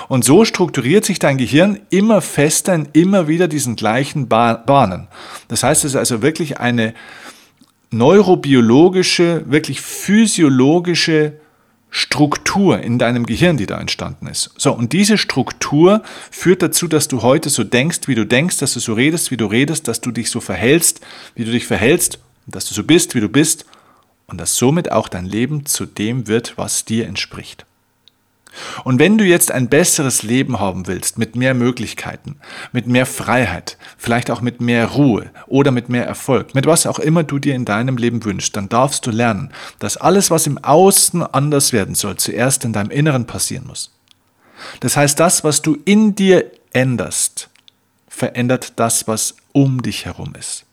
Und 0.08 0.24
so 0.24 0.44
strukturiert 0.44 1.04
sich 1.04 1.18
dein 1.18 1.38
Gehirn 1.38 1.80
immer 1.90 2.20
fester 2.20 2.74
in 2.74 2.88
immer 2.92 3.28
wieder 3.28 3.48
diesen 3.48 3.76
gleichen 3.76 4.28
Bahnen. 4.28 5.08
Das 5.48 5.62
heißt, 5.62 5.84
es 5.84 5.92
ist 5.92 5.96
also 5.96 6.20
wirklich 6.20 6.58
eine 6.58 6.94
neurobiologische, 7.90 9.44
wirklich 9.46 9.80
physiologische 9.80 11.40
Struktur 11.90 12.80
in 12.80 12.98
deinem 12.98 13.24
Gehirn, 13.24 13.56
die 13.56 13.66
da 13.66 13.80
entstanden 13.80 14.26
ist. 14.26 14.50
So, 14.58 14.72
und 14.72 14.92
diese 14.92 15.16
Struktur 15.16 16.02
führt 16.30 16.62
dazu, 16.62 16.86
dass 16.86 17.08
du 17.08 17.22
heute 17.22 17.48
so 17.48 17.64
denkst, 17.64 18.00
wie 18.06 18.14
du 18.14 18.26
denkst, 18.26 18.58
dass 18.58 18.74
du 18.74 18.80
so 18.80 18.92
redest, 18.92 19.30
wie 19.30 19.36
du 19.36 19.46
redest, 19.46 19.88
dass 19.88 20.00
du 20.00 20.10
dich 20.10 20.30
so 20.30 20.40
verhältst, 20.40 21.00
wie 21.34 21.44
du 21.44 21.50
dich 21.50 21.66
verhältst, 21.66 22.18
und 22.46 22.54
dass 22.54 22.66
du 22.66 22.74
so 22.74 22.84
bist, 22.84 23.14
wie 23.14 23.20
du 23.20 23.28
bist, 23.28 23.64
und 24.26 24.38
dass 24.38 24.56
somit 24.56 24.92
auch 24.92 25.08
dein 25.08 25.24
Leben 25.24 25.64
zu 25.66 25.86
dem 25.86 26.28
wird, 26.28 26.56
was 26.56 26.84
dir 26.84 27.06
entspricht. 27.06 27.64
Und 28.84 28.98
wenn 28.98 29.18
du 29.18 29.24
jetzt 29.24 29.50
ein 29.50 29.68
besseres 29.68 30.22
Leben 30.22 30.60
haben 30.60 30.86
willst, 30.86 31.18
mit 31.18 31.36
mehr 31.36 31.54
Möglichkeiten, 31.54 32.36
mit 32.72 32.86
mehr 32.86 33.06
Freiheit, 33.06 33.76
vielleicht 33.96 34.30
auch 34.30 34.40
mit 34.40 34.60
mehr 34.60 34.86
Ruhe 34.86 35.30
oder 35.46 35.70
mit 35.70 35.88
mehr 35.88 36.06
Erfolg, 36.06 36.54
mit 36.54 36.66
was 36.66 36.86
auch 36.86 36.98
immer 36.98 37.22
du 37.22 37.38
dir 37.38 37.54
in 37.54 37.64
deinem 37.64 37.96
Leben 37.96 38.24
wünschst, 38.24 38.56
dann 38.56 38.68
darfst 38.68 39.06
du 39.06 39.10
lernen, 39.10 39.52
dass 39.78 39.96
alles, 39.96 40.30
was 40.30 40.46
im 40.46 40.58
Außen 40.58 41.22
anders 41.22 41.72
werden 41.72 41.94
soll, 41.94 42.16
zuerst 42.16 42.64
in 42.64 42.72
deinem 42.72 42.90
Inneren 42.90 43.26
passieren 43.26 43.66
muss. 43.66 43.92
Das 44.80 44.96
heißt, 44.96 45.18
das, 45.20 45.44
was 45.44 45.62
du 45.62 45.78
in 45.84 46.14
dir 46.14 46.50
änderst, 46.72 47.48
verändert 48.08 48.72
das, 48.76 49.06
was 49.06 49.36
um 49.52 49.82
dich 49.82 50.04
herum 50.04 50.34
ist. 50.38 50.64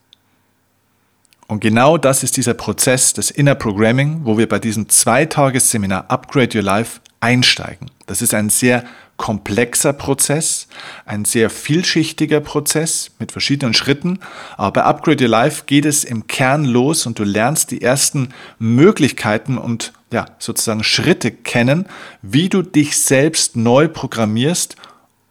Und 1.47 1.59
genau 1.59 1.97
das 1.97 2.23
ist 2.23 2.37
dieser 2.37 2.55
Prozess 2.55 3.13
des 3.13 3.29
Inner 3.29 3.55
Programming, 3.55 4.21
wo 4.23 4.37
wir 4.37 4.49
bei 4.49 4.59
diesem 4.59 4.89
Zweitagesseminar 4.89 6.09
Upgrade 6.09 6.57
Your 6.57 6.63
Life 6.63 7.01
einsteigen. 7.19 7.91
Das 8.07 8.21
ist 8.21 8.33
ein 8.33 8.49
sehr 8.49 8.83
komplexer 9.17 9.93
Prozess, 9.93 10.67
ein 11.05 11.23
sehr 11.23 11.49
vielschichtiger 11.49 12.41
Prozess 12.41 13.11
mit 13.19 13.31
verschiedenen 13.31 13.73
Schritten. 13.73 14.19
Aber 14.57 14.71
bei 14.71 14.83
Upgrade 14.83 15.23
Your 15.23 15.29
Life 15.29 15.63
geht 15.65 15.85
es 15.85 16.03
im 16.03 16.27
Kern 16.27 16.65
los 16.65 17.05
und 17.05 17.19
du 17.19 17.23
lernst 17.23 17.71
die 17.71 17.81
ersten 17.81 18.29
Möglichkeiten 18.59 19.57
und 19.57 19.93
ja, 20.11 20.25
sozusagen 20.39 20.83
Schritte 20.83 21.31
kennen, 21.31 21.85
wie 22.21 22.49
du 22.49 22.61
dich 22.61 22.97
selbst 22.97 23.55
neu 23.55 23.87
programmierst 23.87 24.75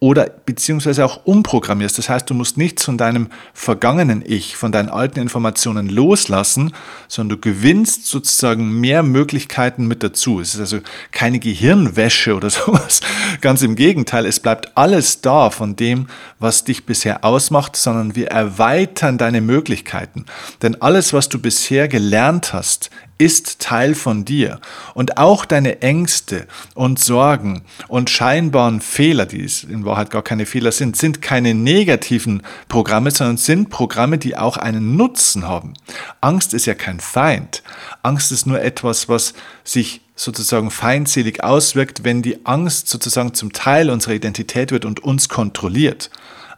oder 0.05 0.29
beziehungsweise 0.45 1.03
auch 1.03 1.25
umprogrammierst. 1.25 1.97
Das 1.97 2.11
heißt, 2.11 2.29
du 2.29 2.35
musst 2.35 2.59
nichts 2.59 2.85
von 2.85 2.99
deinem 2.99 3.29
vergangenen 3.55 4.23
Ich, 4.27 4.55
von 4.55 4.71
deinen 4.71 4.91
alten 4.91 5.19
Informationen 5.19 5.89
loslassen, 5.89 6.75
sondern 7.09 7.39
du 7.39 7.51
gewinnst 7.51 8.05
sozusagen 8.09 8.81
mehr 8.81 9.03
Möglichkeiten 9.03 9.87
mit 9.87 10.03
dazu. 10.03 10.41
Es 10.41 10.53
ist 10.53 10.61
also 10.61 10.81
keine 11.11 11.39
Gehirnwäsche 11.39 12.35
oder 12.35 12.51
sowas. 12.51 13.01
Ganz 13.41 13.63
im 13.63 13.77
Gegenteil, 13.77 14.27
es 14.27 14.41
bleibt 14.41 14.77
alles 14.77 15.23
da 15.23 15.49
von 15.49 15.75
dem, 15.75 16.09
was 16.39 16.65
dich 16.65 16.85
bisher 16.85 17.25
ausmacht, 17.25 17.75
sondern 17.75 18.15
wir 18.15 18.29
erweitern 18.29 19.17
deine 19.17 19.41
Möglichkeiten. 19.41 20.27
Denn 20.61 20.83
alles, 20.83 21.15
was 21.15 21.31
du 21.31 21.39
bisher 21.39 21.89
gelernt 21.89 22.53
hast, 22.53 22.91
ist 23.19 23.61
Teil 23.61 23.95
von 23.95 24.25
dir. 24.25 24.61
Und 24.95 25.19
auch 25.19 25.45
deine 25.45 25.83
Ängste 25.83 26.47
und 26.75 26.99
Sorgen 26.99 27.63
und 27.89 28.11
scheinbaren 28.11 28.81
Fehler, 28.81 29.27
die 29.27 29.49
in 29.69 29.85
Wahrheit 29.85 30.11
gar 30.11 30.23
keine 30.23 30.47
Fehler 30.47 30.73
sind, 30.73 30.97
sind 30.97 31.23
keine 31.23 31.55
negativen 31.55 32.43
Programme, 32.69 33.11
sondern 33.11 33.37
sind 33.37 33.71
Programme, 33.71 34.19
die 34.19 34.37
auch 34.37 34.57
einen 34.57 34.97
Nutzen 34.97 35.47
haben. 35.47 35.75
Angst 36.21 36.55
ist 36.55 36.67
ja 36.67 36.75
kein 36.75 37.01
Feind. 37.01 37.63
Angst 38.03 38.33
ist 38.33 38.47
nur 38.47 38.61
etwas, 38.61 39.09
was 39.09 39.35
sich 39.63 40.01
sozusagen 40.17 40.71
feindselig 40.71 41.43
auswirkt, 41.43 42.05
wenn 42.05 42.23
die 42.23 42.47
Angst 42.47 42.89
sozusagen 42.89 43.35
zum 43.35 43.53
Teil 43.53 43.91
unserer 43.91 44.15
Identität 44.15 44.71
wird 44.71 44.85
und 44.85 45.01
uns 45.01 45.29
kontrolliert. 45.29 46.11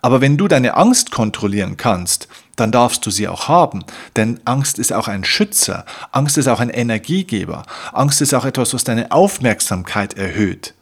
Aber 0.06 0.20
wenn 0.20 0.36
du 0.36 0.46
deine 0.46 0.76
Angst 0.76 1.10
kontrollieren 1.10 1.76
kannst, 1.76 2.28
dann 2.54 2.70
darfst 2.70 3.04
du 3.04 3.10
sie 3.10 3.26
auch 3.26 3.48
haben. 3.48 3.84
Denn 4.14 4.38
Angst 4.44 4.78
ist 4.78 4.92
auch 4.92 5.08
ein 5.08 5.24
Schützer. 5.24 5.84
Angst 6.12 6.38
ist 6.38 6.46
auch 6.46 6.60
ein 6.60 6.70
Energiegeber. 6.70 7.64
Angst 7.92 8.22
ist 8.22 8.32
auch 8.32 8.44
etwas, 8.44 8.72
was 8.72 8.84
deine 8.84 9.10
Aufmerksamkeit 9.10 10.14
erhöht. 10.14 10.74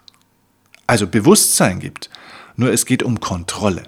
Also 0.87 1.07
Bewusstsein 1.07 1.81
gibt. 1.81 2.11
Nur 2.57 2.71
es 2.71 2.85
geht 2.85 3.03
um 3.03 3.19
Kontrolle. 3.19 3.85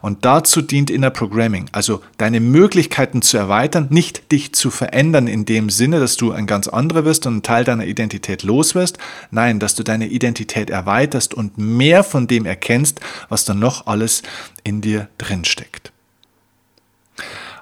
Und 0.00 0.24
dazu 0.24 0.62
dient 0.62 0.90
Inner 0.90 1.10
Programming, 1.10 1.66
also 1.72 2.02
deine 2.18 2.40
Möglichkeiten 2.40 3.22
zu 3.22 3.36
erweitern, 3.36 3.88
nicht 3.90 4.30
dich 4.32 4.54
zu 4.54 4.70
verändern 4.70 5.26
in 5.26 5.44
dem 5.44 5.70
Sinne, 5.70 6.00
dass 6.00 6.16
du 6.16 6.32
ein 6.32 6.46
ganz 6.46 6.68
anderer 6.68 7.04
wirst 7.04 7.26
und 7.26 7.32
einen 7.32 7.42
Teil 7.42 7.64
deiner 7.64 7.86
Identität 7.86 8.42
los 8.42 8.74
wirst. 8.74 8.98
Nein, 9.30 9.58
dass 9.58 9.74
du 9.74 9.82
deine 9.82 10.08
Identität 10.08 10.70
erweiterst 10.70 11.34
und 11.34 11.58
mehr 11.58 12.04
von 12.04 12.26
dem 12.26 12.46
erkennst, 12.46 13.00
was 13.28 13.44
dann 13.44 13.58
noch 13.58 13.86
alles 13.86 14.22
in 14.64 14.80
dir 14.80 15.08
drinsteckt. 15.18 15.92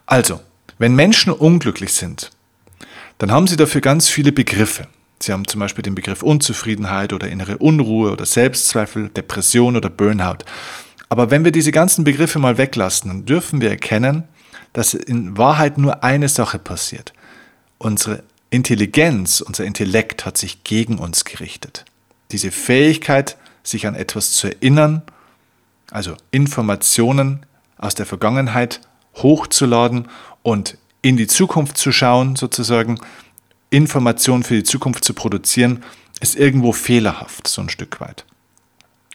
Also, 0.07 0.41
wenn 0.79 0.95
Menschen 0.95 1.33
unglücklich 1.33 1.93
sind, 1.93 2.31
dann 3.19 3.31
haben 3.31 3.47
sie 3.47 3.57
dafür 3.57 3.81
ganz 3.81 4.09
viele 4.09 4.33
Begriffe. 4.33 4.87
Sie 5.23 5.33
haben 5.33 5.47
zum 5.47 5.61
Beispiel 5.61 5.83
den 5.83 5.95
Begriff 5.95 6.23
Unzufriedenheit 6.23 7.13
oder 7.13 7.29
innere 7.29 7.59
Unruhe 7.59 8.11
oder 8.11 8.25
Selbstzweifel, 8.25 9.11
Depression 9.11 9.77
oder 9.77 9.91
Burnout. 9.91 10.39
Aber 11.11 11.31
wenn 11.31 11.45
wir 11.45 11.53
diese 11.53 11.73
ganzen 11.73 12.05
Begriffe 12.05 12.39
mal 12.39 12.57
weglassen, 12.57 13.27
dürfen 13.27 13.61
wir 13.61 13.69
erkennen, 13.69 14.25
dass 14.73 14.95
in 14.95 15.37
Wahrheit 15.37 15.77
nur 15.77 16.05
eine 16.05 16.29
Sache 16.29 16.61
passiert. 16.61 17.13
Unsere 17.79 18.23
Intelligenz, 18.49 19.41
unser 19.41 19.65
Intellekt 19.65 20.25
hat 20.25 20.39
sich 20.39 20.63
gegen 20.63 20.99
uns 20.99 21.25
gerichtet. 21.25 21.85
Diese 22.31 22.53
Fähigkeit, 22.53 23.37
sich 23.65 23.89
an 23.89 23.97
etwas 23.97 24.33
zu 24.33 24.47
erinnern, 24.47 25.03
also 25.91 26.17
Informationen 26.31 27.45
aus 27.77 27.97
der 27.97 28.07
Vergangenheit 28.07 28.81
hochzuladen 29.17 30.07
und 30.43 30.79
in 31.03 31.17
die 31.17 31.27
Zukunft 31.27 31.77
zu 31.77 31.91
schauen, 31.91 32.37
sozusagen 32.37 33.01
Informationen 33.71 34.45
für 34.45 34.55
die 34.55 34.65
Zukunft 34.65 35.05
zu 35.05 35.15
produzieren, 35.15 35.83
ist 36.21 36.37
irgendwo 36.37 36.73
fehlerhaft, 36.73 37.49
so 37.49 37.63
ein 37.63 37.69
Stück 37.69 38.01
weit. 38.01 38.25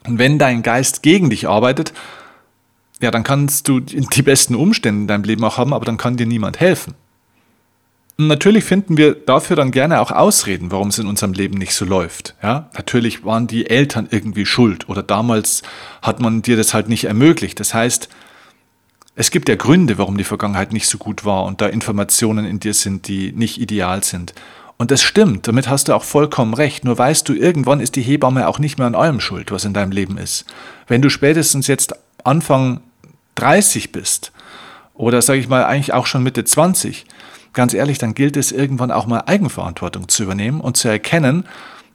Und 0.08 0.20
wenn 0.20 0.40
dein 0.40 0.64
Geist 0.64 1.04
gegen 1.04 1.30
dich 1.30 1.48
arbeitet, 1.48 1.94
ja, 3.02 3.12
dann 3.12 3.24
kannst 3.24 3.68
du 3.68 3.80
die 3.80 4.22
besten 4.22 4.56
Umstände 4.56 5.02
in 5.02 5.08
deinem 5.08 5.24
Leben 5.24 5.44
auch 5.44 5.58
haben, 5.58 5.74
aber 5.74 5.86
dann 5.86 5.98
kann 5.98 6.18
dir 6.18 6.26
niemand 6.26 6.60
helfen. 6.60 6.94
Und 8.18 8.28
natürlich 8.28 8.64
finden 8.64 8.96
wir 8.96 9.14
dafür 9.14 9.58
dann 9.58 9.72
gerne 9.72 10.00
auch 10.00 10.12
Ausreden, 10.12 10.72
warum 10.72 10.88
es 10.88 11.00
in 11.00 11.08
unserem 11.08 11.34
Leben 11.34 11.58
nicht 11.58 11.74
so 11.74 11.84
läuft. 11.84 12.34
Ja, 12.42 12.70
natürlich 12.74 13.26
waren 13.26 13.48
die 13.48 13.70
Eltern 13.70 14.08
irgendwie 14.10 14.46
schuld 14.46 14.88
oder 14.88 15.04
damals 15.04 15.64
hat 16.02 16.22
man 16.22 16.42
dir 16.42 16.56
das 16.56 16.74
halt 16.74 16.88
nicht 16.88 17.06
ermöglicht. 17.06 17.60
Das 17.60 17.74
heißt, 17.74 18.08
es 19.16 19.32
gibt 19.32 19.50
ja 19.50 19.56
Gründe, 19.56 19.98
warum 19.98 20.18
die 20.18 20.24
Vergangenheit 20.24 20.72
nicht 20.72 20.88
so 20.88 20.98
gut 20.98 21.26
war 21.26 21.44
und 21.44 21.60
da 21.60 21.68
Informationen 21.68 22.46
in 22.46 22.60
dir 22.60 22.74
sind, 22.74 23.10
die 23.10 23.34
nicht 23.34 23.60
ideal 23.60 24.02
sind. 24.04 24.34
Und 24.78 24.92
das 24.92 25.02
stimmt, 25.02 25.48
damit 25.48 25.70
hast 25.70 25.88
du 25.88 25.96
auch 25.96 26.04
vollkommen 26.04 26.54
recht. 26.54 26.84
Nur 26.84 26.98
weißt 26.98 27.28
du, 27.30 27.34
irgendwann 27.34 27.80
ist 27.80 27.96
die 27.96 28.02
Hebamme 28.02 28.48
auch 28.48 28.60
nicht 28.60 28.78
mehr 28.78 28.88
an 28.88 28.96
allem 28.96 29.22
schuld, 29.22 29.52
was 29.52 29.66
in 29.66 29.74
deinem 29.74 29.92
Leben 29.92 30.18
ist. 30.18 30.46
Wenn 30.88 31.02
du 31.02 31.10
spätestens 31.10 31.68
jetzt 31.68 31.94
Anfang 32.24 32.82
30 33.36 33.92
bist 33.92 34.32
oder 34.94 35.22
sage 35.22 35.40
ich 35.40 35.48
mal 35.48 35.66
eigentlich 35.66 35.94
auch 35.94 36.06
schon 36.06 36.24
Mitte 36.24 36.44
20, 36.44 37.06
ganz 37.54 37.74
ehrlich, 37.74 37.98
dann 37.98 38.16
gilt 38.16 38.36
es 38.36 38.52
irgendwann 38.52 38.92
auch 38.92 39.08
mal 39.08 39.24
Eigenverantwortung 39.26 40.10
zu 40.10 40.24
übernehmen 40.24 40.60
und 40.60 40.76
zu 40.76 40.90
erkennen, 40.90 41.46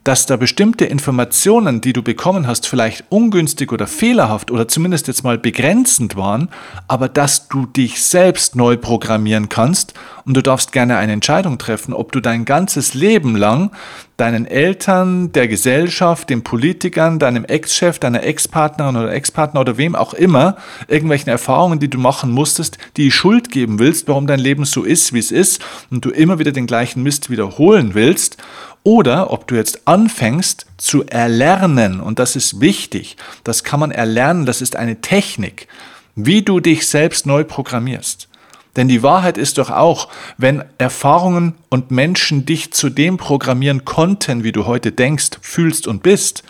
dass 0.04 0.24
da 0.24 0.36
bestimmte 0.36 0.86
Informationen, 0.86 1.82
die 1.82 1.92
du 1.92 2.02
bekommen 2.02 2.46
hast, 2.46 2.66
vielleicht 2.66 3.04
ungünstig 3.10 3.70
oder 3.70 3.86
fehlerhaft 3.86 4.50
oder 4.50 4.66
zumindest 4.66 5.08
jetzt 5.08 5.24
mal 5.24 5.36
begrenzend 5.36 6.16
waren, 6.16 6.48
aber 6.88 7.08
dass 7.08 7.48
du 7.48 7.66
dich 7.66 8.02
selbst 8.02 8.56
neu 8.56 8.78
programmieren 8.78 9.50
kannst 9.50 9.92
und 10.30 10.36
du 10.36 10.44
darfst 10.44 10.70
gerne 10.70 10.96
eine 10.96 11.10
Entscheidung 11.10 11.58
treffen, 11.58 11.92
ob 11.92 12.12
du 12.12 12.20
dein 12.20 12.44
ganzes 12.44 12.94
Leben 12.94 13.34
lang 13.34 13.72
deinen 14.16 14.46
Eltern, 14.46 15.32
der 15.32 15.48
Gesellschaft, 15.48 16.30
den 16.30 16.44
Politikern, 16.44 17.18
deinem 17.18 17.44
Ex-Chef, 17.44 17.98
deiner 17.98 18.22
Ex-Partnerin 18.22 18.94
oder 18.94 19.12
Ex-Partner 19.12 19.60
oder 19.60 19.76
wem 19.76 19.96
auch 19.96 20.14
immer 20.14 20.56
irgendwelchen 20.86 21.30
Erfahrungen, 21.30 21.80
die 21.80 21.90
du 21.90 21.98
machen 21.98 22.30
musstest, 22.30 22.78
die 22.96 23.10
Schuld 23.10 23.50
geben 23.50 23.80
willst, 23.80 24.06
warum 24.06 24.28
dein 24.28 24.38
Leben 24.38 24.64
so 24.66 24.84
ist, 24.84 25.12
wie 25.12 25.18
es 25.18 25.32
ist 25.32 25.64
und 25.90 26.04
du 26.04 26.10
immer 26.10 26.38
wieder 26.38 26.52
den 26.52 26.68
gleichen 26.68 27.02
Mist 27.02 27.28
wiederholen 27.28 27.94
willst 27.94 28.36
oder 28.84 29.32
ob 29.32 29.48
du 29.48 29.56
jetzt 29.56 29.88
anfängst 29.88 30.66
zu 30.76 31.04
erlernen, 31.06 31.98
und 31.98 32.20
das 32.20 32.36
ist 32.36 32.60
wichtig, 32.60 33.16
das 33.42 33.64
kann 33.64 33.80
man 33.80 33.90
erlernen, 33.90 34.46
das 34.46 34.62
ist 34.62 34.76
eine 34.76 35.00
Technik, 35.00 35.66
wie 36.14 36.42
du 36.42 36.60
dich 36.60 36.86
selbst 36.86 37.26
neu 37.26 37.42
programmierst. 37.42 38.29
Denn 38.76 38.88
die 38.88 39.02
Wahrheit 39.02 39.36
ist 39.36 39.58
doch 39.58 39.70
auch, 39.70 40.08
wenn 40.38 40.64
Erfahrungen 40.78 41.54
und 41.68 41.90
Menschen 41.90 42.46
dich 42.46 42.72
zu 42.72 42.88
dem 42.88 43.16
programmieren 43.16 43.84
konnten, 43.84 44.44
wie 44.44 44.52
du 44.52 44.66
heute 44.66 44.92
denkst, 44.92 45.30
fühlst 45.42 45.86
und 45.86 46.02
bist, 46.02 46.44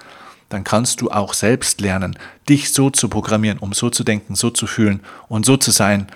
dann 0.50 0.64
kannst 0.64 1.00
du 1.00 1.10
auch 1.10 1.32
selbst 1.32 1.80
lernen, 1.80 2.18
dich 2.48 2.72
so 2.72 2.90
zu 2.90 3.08
programmieren, 3.08 3.58
um 3.58 3.72
so 3.72 3.88
zu 3.88 4.04
denken, 4.04 4.34
so 4.34 4.50
zu 4.50 4.66
fühlen 4.66 5.00
und 5.28 5.46
so 5.46 5.56
zu 5.56 5.70
sein, 5.70 6.08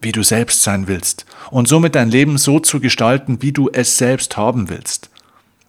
wie 0.00 0.12
du 0.12 0.22
selbst 0.22 0.62
sein 0.62 0.88
willst. 0.88 1.26
Und 1.50 1.68
somit 1.68 1.94
dein 1.94 2.10
Leben 2.10 2.38
so 2.38 2.58
zu 2.58 2.80
gestalten, 2.80 3.40
wie 3.40 3.52
du 3.52 3.70
es 3.70 3.98
selbst 3.98 4.36
haben 4.36 4.68
willst. 4.68 5.10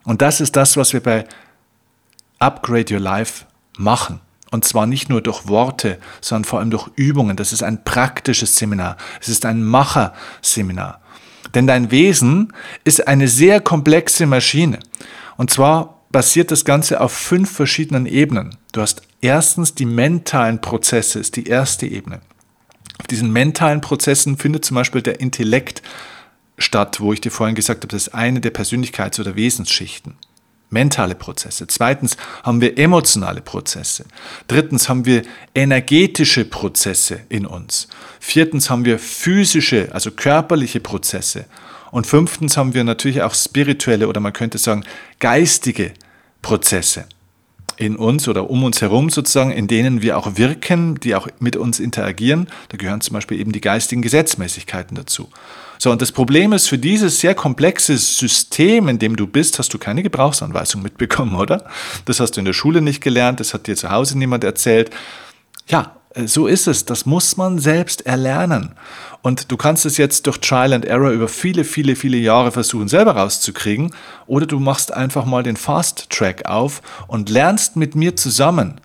Und 0.06 0.22
das 0.22 0.42
ist 0.42 0.56
das, 0.56 0.76
was 0.76 0.94
wir 0.94 1.02
bei 1.02 1.26
Upgrade 2.40 2.94
Your 2.94 3.00
Life 3.00 3.46
machen. 3.78 4.20
Und 4.54 4.64
zwar 4.64 4.86
nicht 4.86 5.10
nur 5.10 5.20
durch 5.20 5.48
Worte, 5.48 5.98
sondern 6.22 6.44
vor 6.44 6.60
allem 6.60 6.70
durch 6.70 6.88
Übungen. 6.96 7.36
Das 7.36 7.54
ist 7.54 7.64
ein 7.64 7.84
praktisches 7.84 8.56
Seminar. 8.56 8.98
Es 9.20 9.28
ist 9.28 9.48
ein 9.48 9.64
Macherseminar. 9.64 11.02
Denn 11.56 11.66
dein 11.66 11.90
Wesen 11.90 12.54
ist 12.84 13.08
eine 13.08 13.28
sehr 13.28 13.62
komplexe 13.62 14.28
Maschine. 14.28 14.78
Und 15.38 15.50
zwar 15.50 16.04
basiert 16.12 16.52
das 16.52 16.66
Ganze 16.66 17.02
auf 17.02 17.14
fünf 17.14 17.52
verschiedenen 17.52 18.06
Ebenen. 18.06 18.56
Du 18.74 18.82
hast 18.82 19.02
erstens 19.22 19.74
die 19.74 19.88
mentalen 19.88 20.62
Prozesse, 20.62 21.18
ist 21.18 21.36
die 21.36 21.48
erste 21.48 21.88
Ebene. 21.88 22.22
Auf 23.00 23.08
diesen 23.08 23.32
mentalen 23.32 23.82
Prozessen 23.82 24.38
findet 24.38 24.66
zum 24.66 24.76
Beispiel 24.76 25.02
der 25.02 25.20
Intellekt 25.20 25.82
statt, 26.60 27.00
wo 27.00 27.12
ich 27.12 27.22
dir 27.22 27.32
vorhin 27.32 27.56
gesagt 27.56 27.80
habe, 27.80 27.88
das 27.88 28.04
ist 28.04 28.14
eine 28.14 28.40
der 28.40 28.54
Persönlichkeits- 28.54 29.20
oder 29.20 29.36
Wesensschichten 29.36 30.14
mentale 30.74 31.16
Prozesse. 31.16 31.68
Zweitens 31.68 32.18
haben 32.44 32.60
wir 32.60 32.78
emotionale 32.78 33.42
Prozesse. 33.42 34.06
Drittens 34.48 34.90
haben 34.90 35.06
wir 35.06 35.22
energetische 35.56 36.44
Prozesse 36.44 37.22
in 37.30 37.46
uns. 37.46 37.88
Viertens 38.20 38.70
haben 38.70 38.84
wir 38.84 39.00
physische, 39.00 39.90
also 39.94 40.12
körperliche 40.12 40.80
Prozesse. 40.80 41.46
Und 41.92 42.08
fünftens 42.08 42.58
haben 42.58 42.74
wir 42.74 42.84
natürlich 42.84 43.22
auch 43.22 43.36
spirituelle 43.36 44.08
oder 44.08 44.20
man 44.20 44.34
könnte 44.34 44.58
sagen 44.58 44.84
geistige 45.20 45.94
Prozesse 46.42 47.06
in 47.78 47.96
uns 47.96 48.28
oder 48.28 48.50
um 48.50 48.64
uns 48.64 48.82
herum 48.82 49.10
sozusagen, 49.10 49.52
in 49.52 49.68
denen 49.68 50.02
wir 50.02 50.18
auch 50.18 50.38
wirken, 50.38 51.00
die 51.00 51.16
auch 51.16 51.28
mit 51.40 51.56
uns 51.56 51.80
interagieren. 51.80 52.48
Da 52.70 52.78
gehören 52.78 53.02
zum 53.02 53.14
Beispiel 53.14 53.40
eben 53.40 53.52
die 53.52 53.62
geistigen 53.62 54.02
Gesetzmäßigkeiten 54.02 54.96
dazu. 54.96 55.30
So, 55.84 55.92
und 55.92 56.02
das 56.02 56.14
Problem 56.14 56.54
ist, 56.54 56.70
für 56.70 56.78
dieses 56.78 57.20
sehr 57.20 57.36
komplexe 57.36 57.98
System, 57.98 58.88
in 58.88 59.00
dem 59.00 59.18
du 59.18 59.28
bist, 59.28 59.60
hast 59.60 59.74
du 59.74 59.78
keine 59.78 60.02
Gebrauchsanweisung 60.02 60.82
mitbekommen, 60.82 61.36
oder? 61.36 61.66
Das 62.06 62.22
hast 62.22 62.38
du 62.38 62.40
in 62.40 62.46
der 62.46 62.54
Schule 62.54 62.82
nicht 62.82 63.02
gelernt, 63.02 63.42
das 63.42 63.54
hat 63.54 63.68
dir 63.68 63.76
zu 63.76 63.90
Hause 63.90 64.18
niemand 64.18 64.46
erzählt. 64.46 64.92
Ja, 65.68 65.98
äh, 66.14 66.26
so 66.26 66.48
ist 66.48 66.68
es. 66.68 66.86
Das 66.86 67.06
muss 67.06 67.36
man 67.36 67.60
selbst 67.60 68.06
erlernen. 68.06 68.76
Und 69.24 69.52
du 69.52 69.58
kannst 69.58 69.86
es 69.86 69.98
jetzt 69.98 70.26
durch 70.26 70.38
Trial 70.38 70.72
and 70.72 70.86
Error 70.86 71.12
über 71.12 71.28
viele, 71.28 71.66
viele, 71.66 71.98
viele 71.98 72.16
Jahre 72.16 72.54
versuchen, 72.54 72.88
selber 72.88 73.18
rauszukriegen. 73.18 73.94
Oder 74.26 74.46
du 74.46 74.62
machst 74.62 74.94
einfach 74.94 75.26
mal 75.26 75.44
den 75.44 75.58
Fast 75.58 76.10
Track 76.10 76.46
auf 76.46 76.82
und 77.08 77.30
lernst 77.30 77.76
mit 77.76 77.94
mir 77.94 78.16
zusammen, 78.16 78.80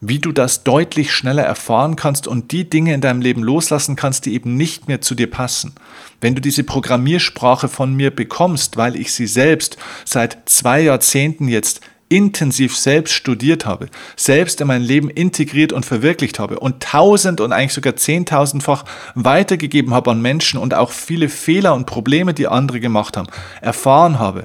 wie 0.00 0.18
du 0.18 0.32
das 0.32 0.64
deutlich 0.64 1.12
schneller 1.12 1.42
erfahren 1.42 1.96
kannst 1.96 2.26
und 2.26 2.52
die 2.52 2.68
Dinge 2.68 2.94
in 2.94 3.00
deinem 3.00 3.20
Leben 3.20 3.42
loslassen 3.42 3.96
kannst, 3.96 4.26
die 4.26 4.34
eben 4.34 4.56
nicht 4.56 4.88
mehr 4.88 5.00
zu 5.00 5.14
dir 5.14 5.30
passen. 5.30 5.74
Wenn 6.20 6.34
du 6.34 6.40
diese 6.40 6.64
Programmiersprache 6.64 7.68
von 7.68 7.94
mir 7.94 8.14
bekommst, 8.14 8.76
weil 8.76 8.96
ich 8.96 9.12
sie 9.12 9.26
selbst 9.26 9.76
seit 10.04 10.38
zwei 10.46 10.80
Jahrzehnten 10.80 11.48
jetzt 11.48 11.80
intensiv 12.08 12.76
selbst 12.76 13.14
studiert 13.14 13.66
habe, 13.66 13.86
selbst 14.16 14.60
in 14.60 14.66
mein 14.66 14.82
Leben 14.82 15.08
integriert 15.08 15.72
und 15.72 15.86
verwirklicht 15.86 16.40
habe 16.40 16.58
und 16.58 16.82
tausend 16.82 17.40
und 17.40 17.52
eigentlich 17.52 17.72
sogar 17.72 17.94
zehntausendfach 17.94 18.84
weitergegeben 19.14 19.94
habe 19.94 20.10
an 20.10 20.20
Menschen 20.20 20.58
und 20.58 20.74
auch 20.74 20.90
viele 20.90 21.28
Fehler 21.28 21.72
und 21.74 21.86
Probleme, 21.86 22.34
die 22.34 22.48
andere 22.48 22.80
gemacht 22.80 23.16
haben, 23.16 23.28
erfahren 23.60 24.18
habe 24.18 24.44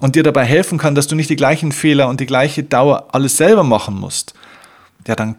und 0.00 0.14
dir 0.14 0.22
dabei 0.22 0.44
helfen 0.44 0.76
kann, 0.76 0.94
dass 0.94 1.06
du 1.06 1.14
nicht 1.14 1.30
die 1.30 1.36
gleichen 1.36 1.72
Fehler 1.72 2.08
und 2.08 2.20
die 2.20 2.26
gleiche 2.26 2.64
Dauer 2.64 3.08
alles 3.12 3.38
selber 3.38 3.64
machen 3.64 3.94
musst, 3.94 4.34
ja, 5.06 5.16
dann 5.16 5.36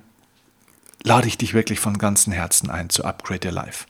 lade 1.04 1.28
ich 1.28 1.38
dich 1.38 1.54
wirklich 1.54 1.80
von 1.80 1.98
ganzem 1.98 2.34
Herzen 2.34 2.70
ein 2.70 2.90
zu 2.90 3.04
Upgrade 3.06 3.48
Your 3.48 3.54
Life. 3.54 3.86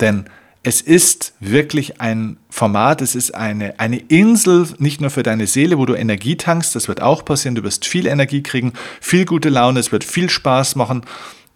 Denn 0.00 0.28
es 0.62 0.80
ist 0.80 1.34
wirklich 1.40 2.00
ein 2.00 2.38
Format, 2.48 3.02
es 3.02 3.14
ist 3.14 3.34
eine, 3.34 3.78
eine 3.78 3.98
Insel, 3.98 4.66
nicht 4.78 5.00
nur 5.00 5.10
für 5.10 5.22
deine 5.22 5.46
Seele, 5.46 5.76
wo 5.76 5.84
du 5.84 5.94
Energie 5.94 6.36
tankst, 6.36 6.74
das 6.74 6.88
wird 6.88 7.02
auch 7.02 7.24
passieren, 7.24 7.54
du 7.54 7.62
wirst 7.62 7.84
viel 7.84 8.06
Energie 8.06 8.42
kriegen, 8.42 8.72
viel 9.00 9.26
gute 9.26 9.50
Laune, 9.50 9.78
es 9.78 9.92
wird 9.92 10.04
viel 10.04 10.30
Spaß 10.30 10.76
machen, 10.76 11.04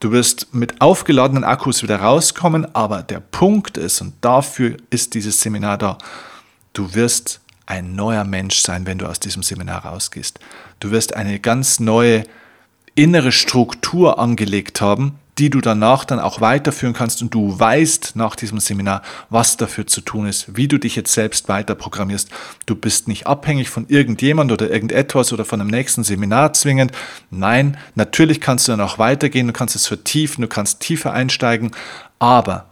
du 0.00 0.12
wirst 0.12 0.54
mit 0.54 0.82
aufgeladenen 0.82 1.42
Akkus 1.42 1.82
wieder 1.82 2.00
rauskommen, 2.00 2.74
aber 2.74 3.02
der 3.02 3.20
Punkt 3.20 3.78
ist, 3.78 4.02
und 4.02 4.12
dafür 4.20 4.76
ist 4.90 5.14
dieses 5.14 5.40
Seminar 5.40 5.78
da, 5.78 5.96
du 6.74 6.94
wirst 6.94 7.40
ein 7.64 7.94
neuer 7.94 8.24
Mensch 8.24 8.60
sein, 8.60 8.86
wenn 8.86 8.98
du 8.98 9.06
aus 9.06 9.20
diesem 9.20 9.42
Seminar 9.42 9.86
rausgehst. 9.86 10.38
Du 10.80 10.90
wirst 10.90 11.14
eine 11.16 11.38
ganz 11.38 11.80
neue 11.80 12.24
innere 12.98 13.30
Struktur 13.30 14.18
angelegt 14.18 14.80
haben, 14.80 15.20
die 15.38 15.50
du 15.50 15.60
danach 15.60 16.04
dann 16.04 16.18
auch 16.18 16.40
weiterführen 16.40 16.94
kannst 16.94 17.22
und 17.22 17.32
du 17.32 17.56
weißt 17.56 18.16
nach 18.16 18.34
diesem 18.34 18.58
Seminar, 18.58 19.02
was 19.30 19.56
dafür 19.56 19.86
zu 19.86 20.00
tun 20.00 20.26
ist, 20.26 20.56
wie 20.56 20.66
du 20.66 20.78
dich 20.78 20.96
jetzt 20.96 21.12
selbst 21.12 21.48
weiter 21.48 21.76
programmierst. 21.76 22.28
Du 22.66 22.74
bist 22.74 23.06
nicht 23.06 23.28
abhängig 23.28 23.70
von 23.70 23.86
irgendjemand 23.86 24.50
oder 24.50 24.68
irgendetwas 24.68 25.32
oder 25.32 25.44
von 25.44 25.60
einem 25.60 25.70
nächsten 25.70 26.02
Seminar 26.02 26.54
zwingend. 26.54 26.90
Nein, 27.30 27.76
natürlich 27.94 28.40
kannst 28.40 28.66
du 28.66 28.72
dann 28.72 28.80
auch 28.80 28.98
weitergehen, 28.98 29.46
du 29.46 29.52
kannst 29.52 29.76
es 29.76 29.86
vertiefen, 29.86 30.42
du 30.42 30.48
kannst 30.48 30.80
tiefer 30.80 31.12
einsteigen, 31.12 31.70
aber 32.18 32.67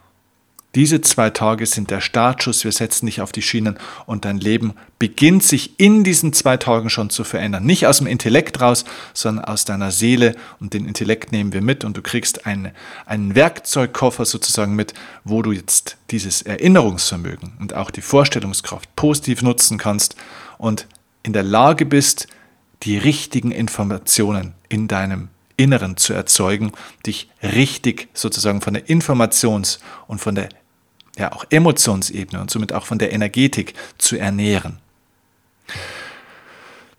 diese 0.77 1.01
zwei 1.01 1.31
Tage 1.31 1.65
sind 1.65 1.91
der 1.91 2.03
Startschuss, 2.03 2.63
wir 2.63 2.71
setzen 2.71 3.07
dich 3.07 3.23
auf 3.23 3.33
die 3.33 3.41
Schienen 3.41 3.79
und 4.05 4.27
dein 4.27 4.37
Leben 4.37 4.75
beginnt 4.99 5.43
sich 5.43 5.81
in 5.81 6.05
diesen 6.05 6.35
zwei 6.35 6.59
Tagen 6.59 6.91
schon 6.91 7.09
zu 7.09 7.25
verändern. 7.25 7.65
Nicht 7.65 7.87
aus 7.87 7.97
dem 7.97 8.07
Intellekt 8.07 8.61
raus, 8.61 8.85
sondern 9.15 9.47
aus 9.47 9.65
deiner 9.65 9.91
Seele 9.91 10.37
und 10.61 10.75
den 10.75 10.87
Intellekt 10.87 11.33
nehmen 11.33 11.55
wir 11.55 11.63
mit 11.63 11.83
und 11.83 11.97
du 11.97 12.03
kriegst 12.03 12.45
einen, 12.45 12.73
einen 13.07 13.35
Werkzeugkoffer 13.35 14.27
sozusagen 14.27 14.75
mit, 14.75 14.93
wo 15.25 15.41
du 15.41 15.53
jetzt 15.53 15.97
dieses 16.11 16.43
Erinnerungsvermögen 16.43 17.55
und 17.59 17.73
auch 17.73 17.91
die 17.91 18.03
Vorstellungskraft 18.03 18.95
positiv 18.97 19.41
nutzen 19.41 19.79
kannst 19.79 20.15
und 20.59 20.87
in 21.23 21.33
der 21.33 21.43
Lage 21.43 21.87
bist, 21.87 22.29
die 22.83 22.99
richtigen 22.99 23.51
Informationen 23.51 24.53
in 24.69 24.89
deinem 24.89 25.31
Inneren 25.57 25.97
zu 25.97 26.13
erzeugen, 26.13 26.73
dich 27.07 27.31
richtig 27.43 28.09
sozusagen 28.13 28.61
von 28.61 28.75
der 28.75 28.89
Informations- 28.89 29.79
und 30.07 30.19
von 30.19 30.35
der 30.35 30.51
ja 31.19 31.33
auch 31.33 31.45
Emotionsebene 31.51 32.41
und 32.41 32.51
somit 32.51 32.73
auch 32.73 32.85
von 32.85 32.99
der 32.99 33.13
Energetik 33.13 33.75
zu 33.99 34.17
ernähren. 34.17 34.79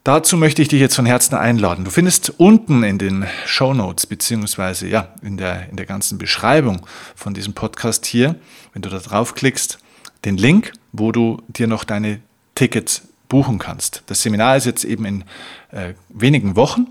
Dazu 0.04 0.38
möchte 0.38 0.62
ich 0.62 0.70
dich 0.70 0.80
jetzt 0.80 0.96
von 0.96 1.06
Herzen 1.06 1.36
einladen. 1.36 1.84
Du 1.84 1.92
findest 1.92 2.30
unten 2.38 2.84
in 2.84 2.98
den 2.98 3.26
Show 3.46 3.74
Notes 3.74 4.06
beziehungsweise 4.06 4.88
ja 4.88 5.10
in 5.22 5.36
der, 5.36 5.70
in 5.70 5.76
der 5.76 5.86
ganzen 5.86 6.18
Beschreibung 6.18 6.86
von 7.14 7.34
diesem 7.34 7.54
Podcast 7.54 8.06
hier, 8.06 8.36
wenn 8.72 8.82
du 8.82 8.90
da 8.90 9.00
draufklickst, 9.00 9.80
den 10.24 10.38
Link, 10.38 10.72
wo 10.94 11.12
du 11.12 11.42
dir 11.50 11.68
noch 11.68 11.84
deine 11.84 12.22
Tickets 12.56 13.02
buchen 13.28 13.60
kannst. 13.60 14.04
Das 14.06 14.22
Seminar 14.22 14.56
ist 14.56 14.66
jetzt 14.66 14.86
eben 14.86 15.04
in 15.04 15.24
äh, 15.72 15.94
wenigen 16.08 16.56
Wochen 16.56 16.88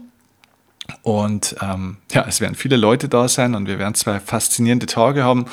und 1.01 1.57
ähm, 1.63 1.97
ja, 2.13 2.27
es 2.29 2.43
werden 2.43 2.55
viele 2.55 2.77
Leute 2.77 3.09
da 3.09 3.29
sein 3.29 3.55
und 3.55 3.67
wir 3.67 3.79
werden 3.79 3.95
zwei 3.95 4.21
faszinierende 4.21 4.85
Tage 4.85 5.25
haben 5.25 5.47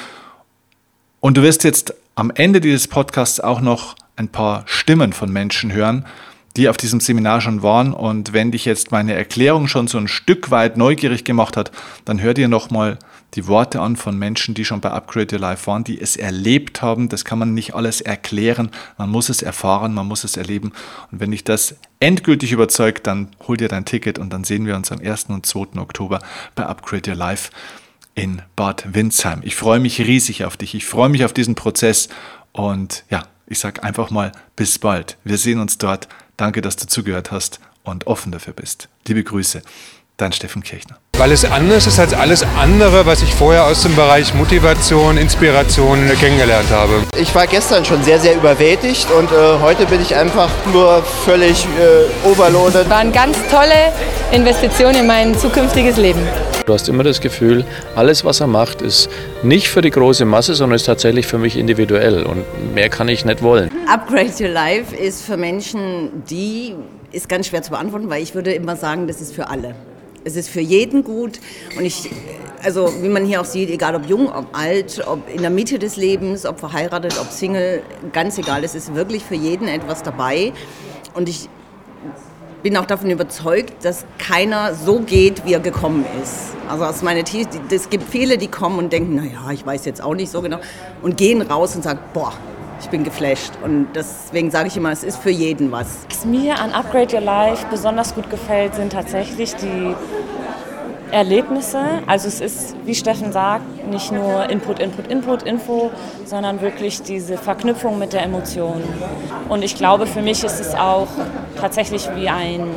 und 1.24 1.38
du 1.38 1.42
wirst 1.42 1.64
jetzt 1.64 1.94
am 2.16 2.34
Ende 2.36 2.60
dieses 2.60 2.90
Podcasts 2.90 3.40
auch 3.40 3.62
noch 3.62 3.96
ein 4.18 4.28
paar 4.28 4.64
Stimmen 4.66 5.14
von 5.14 5.32
Menschen 5.32 5.72
hören, 5.72 6.06
die 6.58 6.68
auf 6.68 6.76
diesem 6.76 7.00
Seminar 7.00 7.40
schon 7.40 7.64
waren. 7.64 7.94
Und 7.94 8.34
wenn 8.34 8.52
dich 8.52 8.66
jetzt 8.66 8.92
meine 8.92 9.14
Erklärung 9.14 9.70
schon 9.70 9.88
so 9.88 9.98
ein 9.98 10.10
Stück 10.10 10.52
weit 10.52 10.76
neugierig 10.76 11.24
gemacht 11.24 11.56
hat, 11.56 11.72
dann 12.04 12.22
hör 12.22 12.34
dir 12.34 12.50
nochmal 12.50 13.00
die 13.36 13.48
Worte 13.48 13.80
an 13.80 13.96
von 13.96 14.20
Menschen, 14.20 14.54
die 14.54 14.66
schon 14.66 14.82
bei 14.82 14.92
Upgrade 14.92 15.34
Your 15.34 15.40
Life 15.40 15.66
waren, 15.66 15.86
die 15.86 16.02
es 16.02 16.18
erlebt 16.18 16.82
haben. 16.82 17.08
Das 17.08 17.24
kann 17.24 17.40
man 17.40 17.54
nicht 17.54 17.74
alles 17.74 18.02
erklären. 18.02 18.70
Man 18.98 19.10
muss 19.10 19.30
es 19.30 19.42
erfahren, 19.42 19.94
man 19.94 20.10
muss 20.10 20.26
es 20.26 20.36
erleben. 20.36 20.74
Und 21.10 21.22
wenn 21.22 21.32
dich 21.32 21.46
das 21.46 21.78
endgültig 22.02 22.52
überzeugt, 22.52 23.08
dann 23.08 23.30
hol 23.48 23.56
dir 23.56 23.70
dein 23.70 23.86
Ticket 23.86 24.20
und 24.20 24.34
dann 24.34 24.44
sehen 24.44 24.66
wir 24.66 24.76
uns 24.76 24.92
am 24.92 25.00
1. 25.00 25.28
und 25.30 25.46
2. 25.46 25.80
Oktober 25.80 26.20
bei 26.54 26.66
Upgrade 26.66 27.12
Your 27.12 27.16
Life 27.16 27.50
in 28.16 28.42
Bad 28.56 28.94
Windsheim. 28.94 29.42
Ich 29.44 29.56
freue 29.56 29.80
mich 29.80 30.00
riesig 30.00 30.46
auf 30.46 30.58
dich. 30.58 30.76
Ich 30.76 30.86
freue 30.86 31.10
mich 31.10 31.26
auf 31.26 31.34
diesen 31.34 31.56
Prozess 31.56 32.10
und 32.52 33.04
ja, 33.10 33.24
ich 33.48 33.60
sage 33.60 33.84
einfach 33.84 34.10
mal 34.10 34.32
bis 34.56 34.80
bald. 34.80 35.18
Wir 35.24 35.38
sehen 35.38 35.60
uns 35.60 35.78
dort. 35.78 36.08
Danke, 36.38 36.62
dass 36.62 36.76
du 36.76 36.88
zugehört 36.88 37.32
hast 37.32 37.60
und 37.84 38.08
offen 38.08 38.32
dafür 38.32 38.54
bist. 38.54 38.90
Liebe 39.08 39.24
Grüße, 39.24 39.62
dein 40.18 40.32
Steffen 40.32 40.64
Kirchner. 40.64 41.03
Weil 41.24 41.32
es 41.32 41.46
anders 41.46 41.88
ist 41.88 42.02
als 42.02 42.14
alles 42.14 42.46
andere, 42.60 43.06
was 43.06 43.22
ich 43.22 43.34
vorher 43.34 43.66
aus 43.66 43.84
dem 43.84 43.96
Bereich 43.96 44.34
Motivation, 44.34 45.16
Inspiration 45.16 45.98
kennengelernt 46.20 46.70
habe. 46.70 46.96
Ich 47.18 47.34
war 47.34 47.48
gestern 47.48 47.86
schon 47.86 48.04
sehr, 48.04 48.20
sehr 48.20 48.36
überwältigt 48.36 49.08
und 49.10 49.32
äh, 49.32 49.36
heute 49.62 49.86
bin 49.86 50.02
ich 50.02 50.14
einfach 50.14 50.50
nur 50.74 51.02
völlig 51.24 51.66
äh, 51.80 52.28
overloaded. 52.30 52.90
War 52.90 52.98
eine 52.98 53.14
ganz 53.14 53.38
tolle 53.50 53.94
Investition 54.34 54.96
in 54.96 55.08
mein 55.08 55.34
zukünftiges 55.38 55.96
Leben. 55.96 56.20
Du 56.66 56.74
hast 56.74 56.90
immer 56.90 57.04
das 57.04 57.22
Gefühl, 57.22 57.64
alles, 57.96 58.26
was 58.26 58.42
er 58.42 58.48
macht, 58.48 58.82
ist 58.82 59.10
nicht 59.44 59.70
für 59.70 59.80
die 59.80 59.92
große 59.92 60.26
Masse, 60.26 60.56
sondern 60.56 60.76
ist 60.76 60.88
tatsächlich 60.88 61.26
für 61.26 61.38
mich 61.38 61.56
individuell. 61.56 62.24
Und 62.24 62.44
mehr 62.76 62.90
kann 62.90 63.08
ich 63.08 63.24
nicht 63.24 63.42
wollen. 63.42 63.72
Upgrade 63.88 64.34
Your 64.42 64.50
Life 64.50 64.94
ist 64.94 65.24
für 65.24 65.38
Menschen, 65.38 66.22
die 66.30 66.76
ist 67.14 67.30
ganz 67.30 67.48
schwer 67.48 67.62
zu 67.62 67.72
beantworten, 67.72 68.10
weil 68.10 68.22
ich 68.22 68.36
würde 68.36 68.52
immer 68.52 68.76
sagen, 68.76 69.08
das 69.08 69.22
ist 69.22 69.34
für 69.34 69.48
alle. 69.48 69.74
Es 70.24 70.36
ist 70.36 70.50
für 70.50 70.62
jeden 70.62 71.04
gut. 71.04 71.40
Und 71.78 71.86
ich, 71.86 72.10
also 72.64 72.92
wie 73.02 73.10
man 73.10 73.26
hier 73.26 73.42
auch 73.42 73.46
sieht, 73.46 73.70
egal 73.70 73.96
ob 73.96 74.08
jung, 74.08 74.30
ob 74.30 74.58
alt, 74.58 75.04
ob 75.06 75.30
in 75.34 75.42
der 75.42 75.50
Mitte 75.50 75.80
des 75.80 75.96
Lebens, 75.98 76.46
ob 76.46 76.60
verheiratet, 76.60 77.20
ob 77.20 77.30
Single, 77.32 77.84
ganz 78.12 78.38
egal, 78.38 78.64
es 78.64 78.76
ist 78.76 78.96
wirklich 78.96 79.24
für 79.24 79.36
jeden 79.36 79.68
etwas 79.68 80.04
dabei. 80.04 80.54
Und 81.14 81.30
ich 81.30 81.50
bin 82.64 82.78
auch 82.78 82.86
davon 82.86 83.10
überzeugt, 83.10 83.84
dass 83.84 84.06
keiner 84.18 84.74
so 84.74 85.00
geht, 85.00 85.46
wie 85.46 85.54
er 85.54 85.60
gekommen 85.60 86.06
ist. 86.24 86.56
Also 86.70 86.86
aus 86.86 87.02
meiner 87.02 87.26
Tiefe, 87.26 87.50
es 87.70 87.90
gibt 87.90 88.10
viele, 88.10 88.38
die 88.38 88.48
kommen 88.48 88.80
und 88.80 88.94
denken, 88.94 89.16
naja, 89.16 89.52
ich 89.52 89.66
weiß 89.66 89.84
jetzt 89.84 90.02
auch 90.02 90.16
nicht 90.16 90.32
so 90.32 90.42
genau 90.42 90.60
und 91.02 91.18
gehen 91.18 91.42
raus 91.42 91.76
und 91.76 91.84
sagen, 91.84 92.00
boah, 92.14 92.32
ich 92.84 92.90
bin 92.90 93.04
geflasht. 93.04 93.54
Und 93.64 93.88
deswegen 93.96 94.52
sage 94.52 94.68
ich 94.68 94.78
immer, 94.78 94.92
es 94.92 95.04
ist 95.04 95.18
für 95.18 95.30
jeden 95.30 95.72
was. 95.72 96.06
Was 96.10 96.26
mir 96.26 96.60
an 96.60 96.72
Upgrade 96.74 97.16
Your 97.16 97.22
Life 97.22 97.66
besonders 97.70 98.14
gut 98.14 98.30
gefällt, 98.30 98.76
sind 98.76 98.92
tatsächlich 98.92 99.56
die 99.56 99.96
Erlebnisse. 101.12 101.80
Also 102.08 102.28
es 102.28 102.42
ist, 102.42 102.76
wie 102.86 102.96
Steffen 102.96 103.32
sagt, 103.32 103.88
nicht 103.88 104.12
nur 104.12 104.50
Input, 104.50 104.80
Input, 104.80 105.08
Input, 105.08 105.44
Info, 105.44 105.92
sondern 106.26 106.62
wirklich 106.62 107.02
diese 107.04 107.38
Verknüpfung 107.38 108.00
mit 108.00 108.14
der 108.14 108.24
Emotion. 108.24 108.84
Und 109.48 109.64
ich 109.64 109.76
glaube, 109.76 110.06
für 110.06 110.22
mich 110.22 110.44
ist 110.44 110.60
es 110.60 110.76
auch 110.76 111.08
tatsächlich 111.60 112.10
wie 112.16 112.28
ein, 112.28 112.68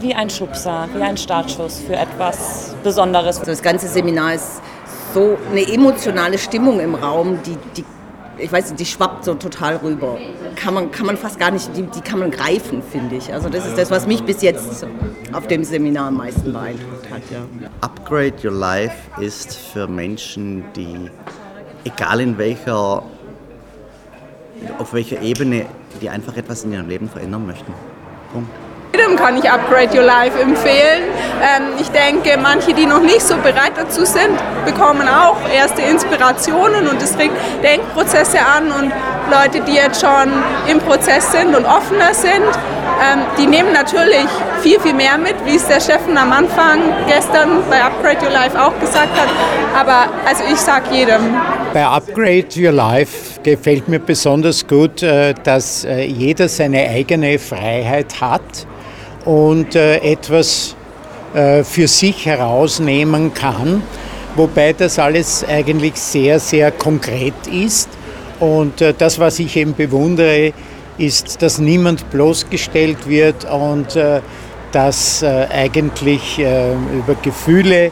wie 0.00 0.14
ein 0.14 0.30
Schubser, 0.30 0.88
wie 0.94 1.02
ein 1.02 1.16
Startschuss 1.16 1.80
für 1.80 1.96
etwas 1.96 2.74
Besonderes. 2.84 3.38
Also 3.38 3.50
das 3.50 3.62
ganze 3.62 3.88
Seminar 3.88 4.34
ist 4.34 4.60
so 5.14 5.36
eine 5.50 5.66
emotionale 5.66 6.38
Stimmung 6.38 6.78
im 6.78 6.94
Raum, 6.94 7.38
die, 7.44 7.56
die 7.76 7.84
ich 8.40 8.50
weiß 8.50 8.70
nicht, 8.70 8.80
die 8.80 8.86
schwappt 8.86 9.24
so 9.24 9.34
total 9.34 9.76
rüber. 9.76 10.18
Kann 10.56 10.74
man, 10.74 10.90
kann 10.90 11.06
man 11.06 11.16
fast 11.16 11.38
gar 11.38 11.50
nicht, 11.50 11.76
die, 11.76 11.82
die 11.82 12.00
kann 12.00 12.18
man 12.18 12.30
greifen, 12.30 12.82
finde 12.82 13.16
ich. 13.16 13.32
Also 13.32 13.48
das 13.48 13.66
ist 13.66 13.78
das, 13.78 13.90
was 13.90 14.06
mich 14.06 14.22
bis 14.22 14.42
jetzt 14.42 14.86
auf 15.32 15.46
dem 15.46 15.64
Seminar 15.64 16.08
am 16.08 16.16
meisten 16.16 16.52
beeindruckt 16.52 17.10
hat. 17.10 17.22
Ja. 17.30 17.68
Upgrade 17.80 18.34
Your 18.42 18.52
Life 18.52 18.96
ist 19.20 19.56
für 19.56 19.86
Menschen, 19.86 20.64
die, 20.74 21.10
egal 21.84 22.20
in 22.20 22.38
welcher, 22.38 23.02
auf 24.78 24.92
welcher 24.92 25.20
Ebene, 25.22 25.66
die 26.00 26.08
einfach 26.08 26.36
etwas 26.36 26.64
in 26.64 26.72
ihrem 26.72 26.88
Leben 26.88 27.08
verändern 27.08 27.46
möchten. 27.46 27.72
Punkt. 28.32 28.50
Jedem 28.92 29.16
kann 29.16 29.36
ich 29.38 29.48
Upgrade 29.48 29.96
Your 29.96 30.04
Life 30.04 30.38
empfehlen. 30.38 31.04
Ähm, 31.40 31.74
ich 31.80 31.88
denke, 31.90 32.36
manche, 32.38 32.74
die 32.74 32.86
noch 32.86 33.00
nicht 33.00 33.22
so 33.22 33.36
bereit 33.36 33.72
dazu 33.76 34.04
sind, 34.04 34.36
bekommen 34.64 35.08
auch 35.08 35.36
erste 35.54 35.82
Inspirationen 35.82 36.88
und 36.88 37.00
es 37.00 37.16
regt 37.16 37.34
Denkprozesse 37.62 38.38
an 38.40 38.72
und 38.72 38.92
Leute, 39.30 39.60
die 39.64 39.74
jetzt 39.74 40.00
schon 40.00 40.32
im 40.68 40.80
Prozess 40.80 41.30
sind 41.30 41.54
und 41.54 41.64
offener 41.64 42.12
sind, 42.12 42.50
ähm, 43.00 43.20
die 43.38 43.46
nehmen 43.46 43.72
natürlich 43.72 44.26
viel, 44.60 44.80
viel 44.80 44.94
mehr 44.94 45.16
mit, 45.18 45.36
wie 45.46 45.54
es 45.54 45.66
der 45.68 45.80
Steffen 45.80 46.18
am 46.18 46.32
Anfang 46.32 46.80
gestern 47.06 47.62
bei 47.70 47.82
Upgrade 47.82 48.24
Your 48.24 48.32
Life 48.32 48.60
auch 48.60 48.78
gesagt 48.80 49.16
hat. 49.16 49.28
Aber 49.78 50.12
also 50.26 50.42
ich 50.52 50.58
sage 50.58 50.86
jedem. 50.92 51.36
Bei 51.72 51.86
Upgrade 51.86 52.48
Your 52.56 52.72
Life 52.72 53.40
gefällt 53.42 53.88
mir 53.88 54.00
besonders 54.00 54.66
gut, 54.66 55.02
äh, 55.02 55.32
dass 55.44 55.84
äh, 55.84 56.04
jeder 56.04 56.48
seine 56.48 56.88
eigene 56.88 57.38
Freiheit 57.38 58.20
hat 58.20 58.66
und 59.24 59.74
äh, 59.74 59.98
etwas 59.98 60.74
äh, 61.34 61.62
für 61.62 61.86
sich 61.86 62.26
herausnehmen 62.26 63.34
kann, 63.34 63.82
wobei 64.36 64.72
das 64.72 64.98
alles 64.98 65.44
eigentlich 65.46 65.94
sehr, 65.96 66.40
sehr 66.40 66.72
konkret 66.72 67.46
ist. 67.46 67.88
Und 68.40 68.80
äh, 68.80 68.94
das, 68.96 69.18
was 69.18 69.38
ich 69.38 69.56
eben 69.56 69.74
bewundere, 69.74 70.52
ist, 70.98 71.42
dass 71.42 71.58
niemand 71.58 72.10
bloßgestellt 72.10 73.08
wird 73.08 73.44
und 73.50 73.96
äh, 73.96 74.20
dass 74.72 75.22
äh, 75.22 75.46
eigentlich 75.52 76.38
äh, 76.38 76.72
über 76.72 77.14
Gefühle 77.20 77.90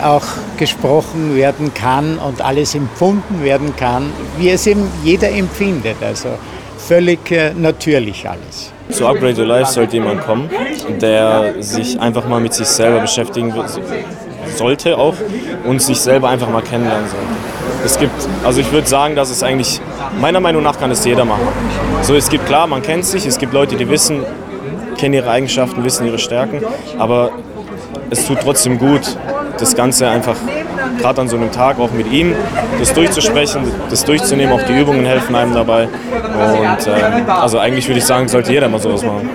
auch 0.00 0.22
gesprochen 0.58 1.34
werden 1.34 1.74
kann 1.74 2.18
und 2.18 2.40
alles 2.40 2.76
empfunden 2.76 3.42
werden 3.42 3.74
kann, 3.74 4.12
wie 4.38 4.50
es 4.50 4.64
eben 4.68 4.88
jeder 5.02 5.28
empfindet. 5.28 5.96
Also 6.00 6.28
völlig 6.78 7.18
natürlich 7.56 8.28
alles. 8.28 8.75
Zu 8.90 9.06
Upgrade 9.06 9.40
Your 9.40 9.46
Life 9.46 9.72
sollte 9.72 9.96
jemand 9.96 10.22
kommen, 10.22 10.48
der 11.00 11.54
sich 11.60 12.00
einfach 12.00 12.26
mal 12.28 12.40
mit 12.40 12.54
sich 12.54 12.68
selber 12.68 13.00
beschäftigen 13.00 13.52
sollte 14.56 14.96
auch 14.96 15.14
und 15.64 15.82
sich 15.82 16.00
selber 16.00 16.28
einfach 16.28 16.48
mal 16.48 16.62
kennenlernen 16.62 17.08
sollte. 17.08 17.26
Es 17.84 17.98
gibt, 17.98 18.14
also 18.44 18.60
ich 18.60 18.72
würde 18.72 18.86
sagen, 18.86 19.14
dass 19.16 19.30
es 19.30 19.42
eigentlich, 19.42 19.80
meiner 20.20 20.40
Meinung 20.40 20.62
nach 20.62 20.78
kann 20.78 20.90
es 20.90 21.04
jeder 21.04 21.24
machen. 21.24 21.46
So, 22.02 22.14
es 22.14 22.28
gibt 22.30 22.46
klar, 22.46 22.66
man 22.66 22.82
kennt 22.82 23.04
sich, 23.04 23.26
es 23.26 23.38
gibt 23.38 23.52
Leute, 23.52 23.76
die 23.76 23.88
wissen, 23.88 24.24
kennen 24.96 25.14
ihre 25.14 25.30
Eigenschaften, 25.30 25.84
wissen 25.84 26.06
ihre 26.06 26.18
Stärken, 26.18 26.62
aber 26.98 27.30
es 28.10 28.26
tut 28.26 28.40
trotzdem 28.40 28.78
gut, 28.78 29.16
das 29.58 29.74
Ganze 29.74 30.08
einfach 30.08 30.36
gerade 30.98 31.20
an 31.20 31.28
so 31.28 31.36
einem 31.36 31.50
Tag 31.52 31.78
auch 31.78 31.92
mit 31.92 32.10
ihm, 32.10 32.34
das 32.78 32.92
durchzusprechen, 32.92 33.70
das 33.90 34.04
durchzunehmen, 34.04 34.52
auch 34.52 34.62
die 34.62 34.78
Übungen 34.78 35.04
helfen 35.04 35.34
einem 35.34 35.54
dabei. 35.54 35.84
Und 35.84 36.86
äh, 36.86 37.22
also 37.28 37.58
eigentlich 37.58 37.86
würde 37.88 37.98
ich 37.98 38.04
sagen, 38.04 38.28
sollte 38.28 38.52
jeder 38.52 38.68
mal 38.68 38.80
sowas 38.80 39.02
machen. 39.02 39.28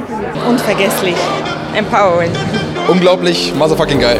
Unvergesslich. 0.48 1.16
Empowering. 1.76 2.32
Unglaublich, 2.88 3.54
motherfucking 3.56 4.00
geil. 4.00 4.20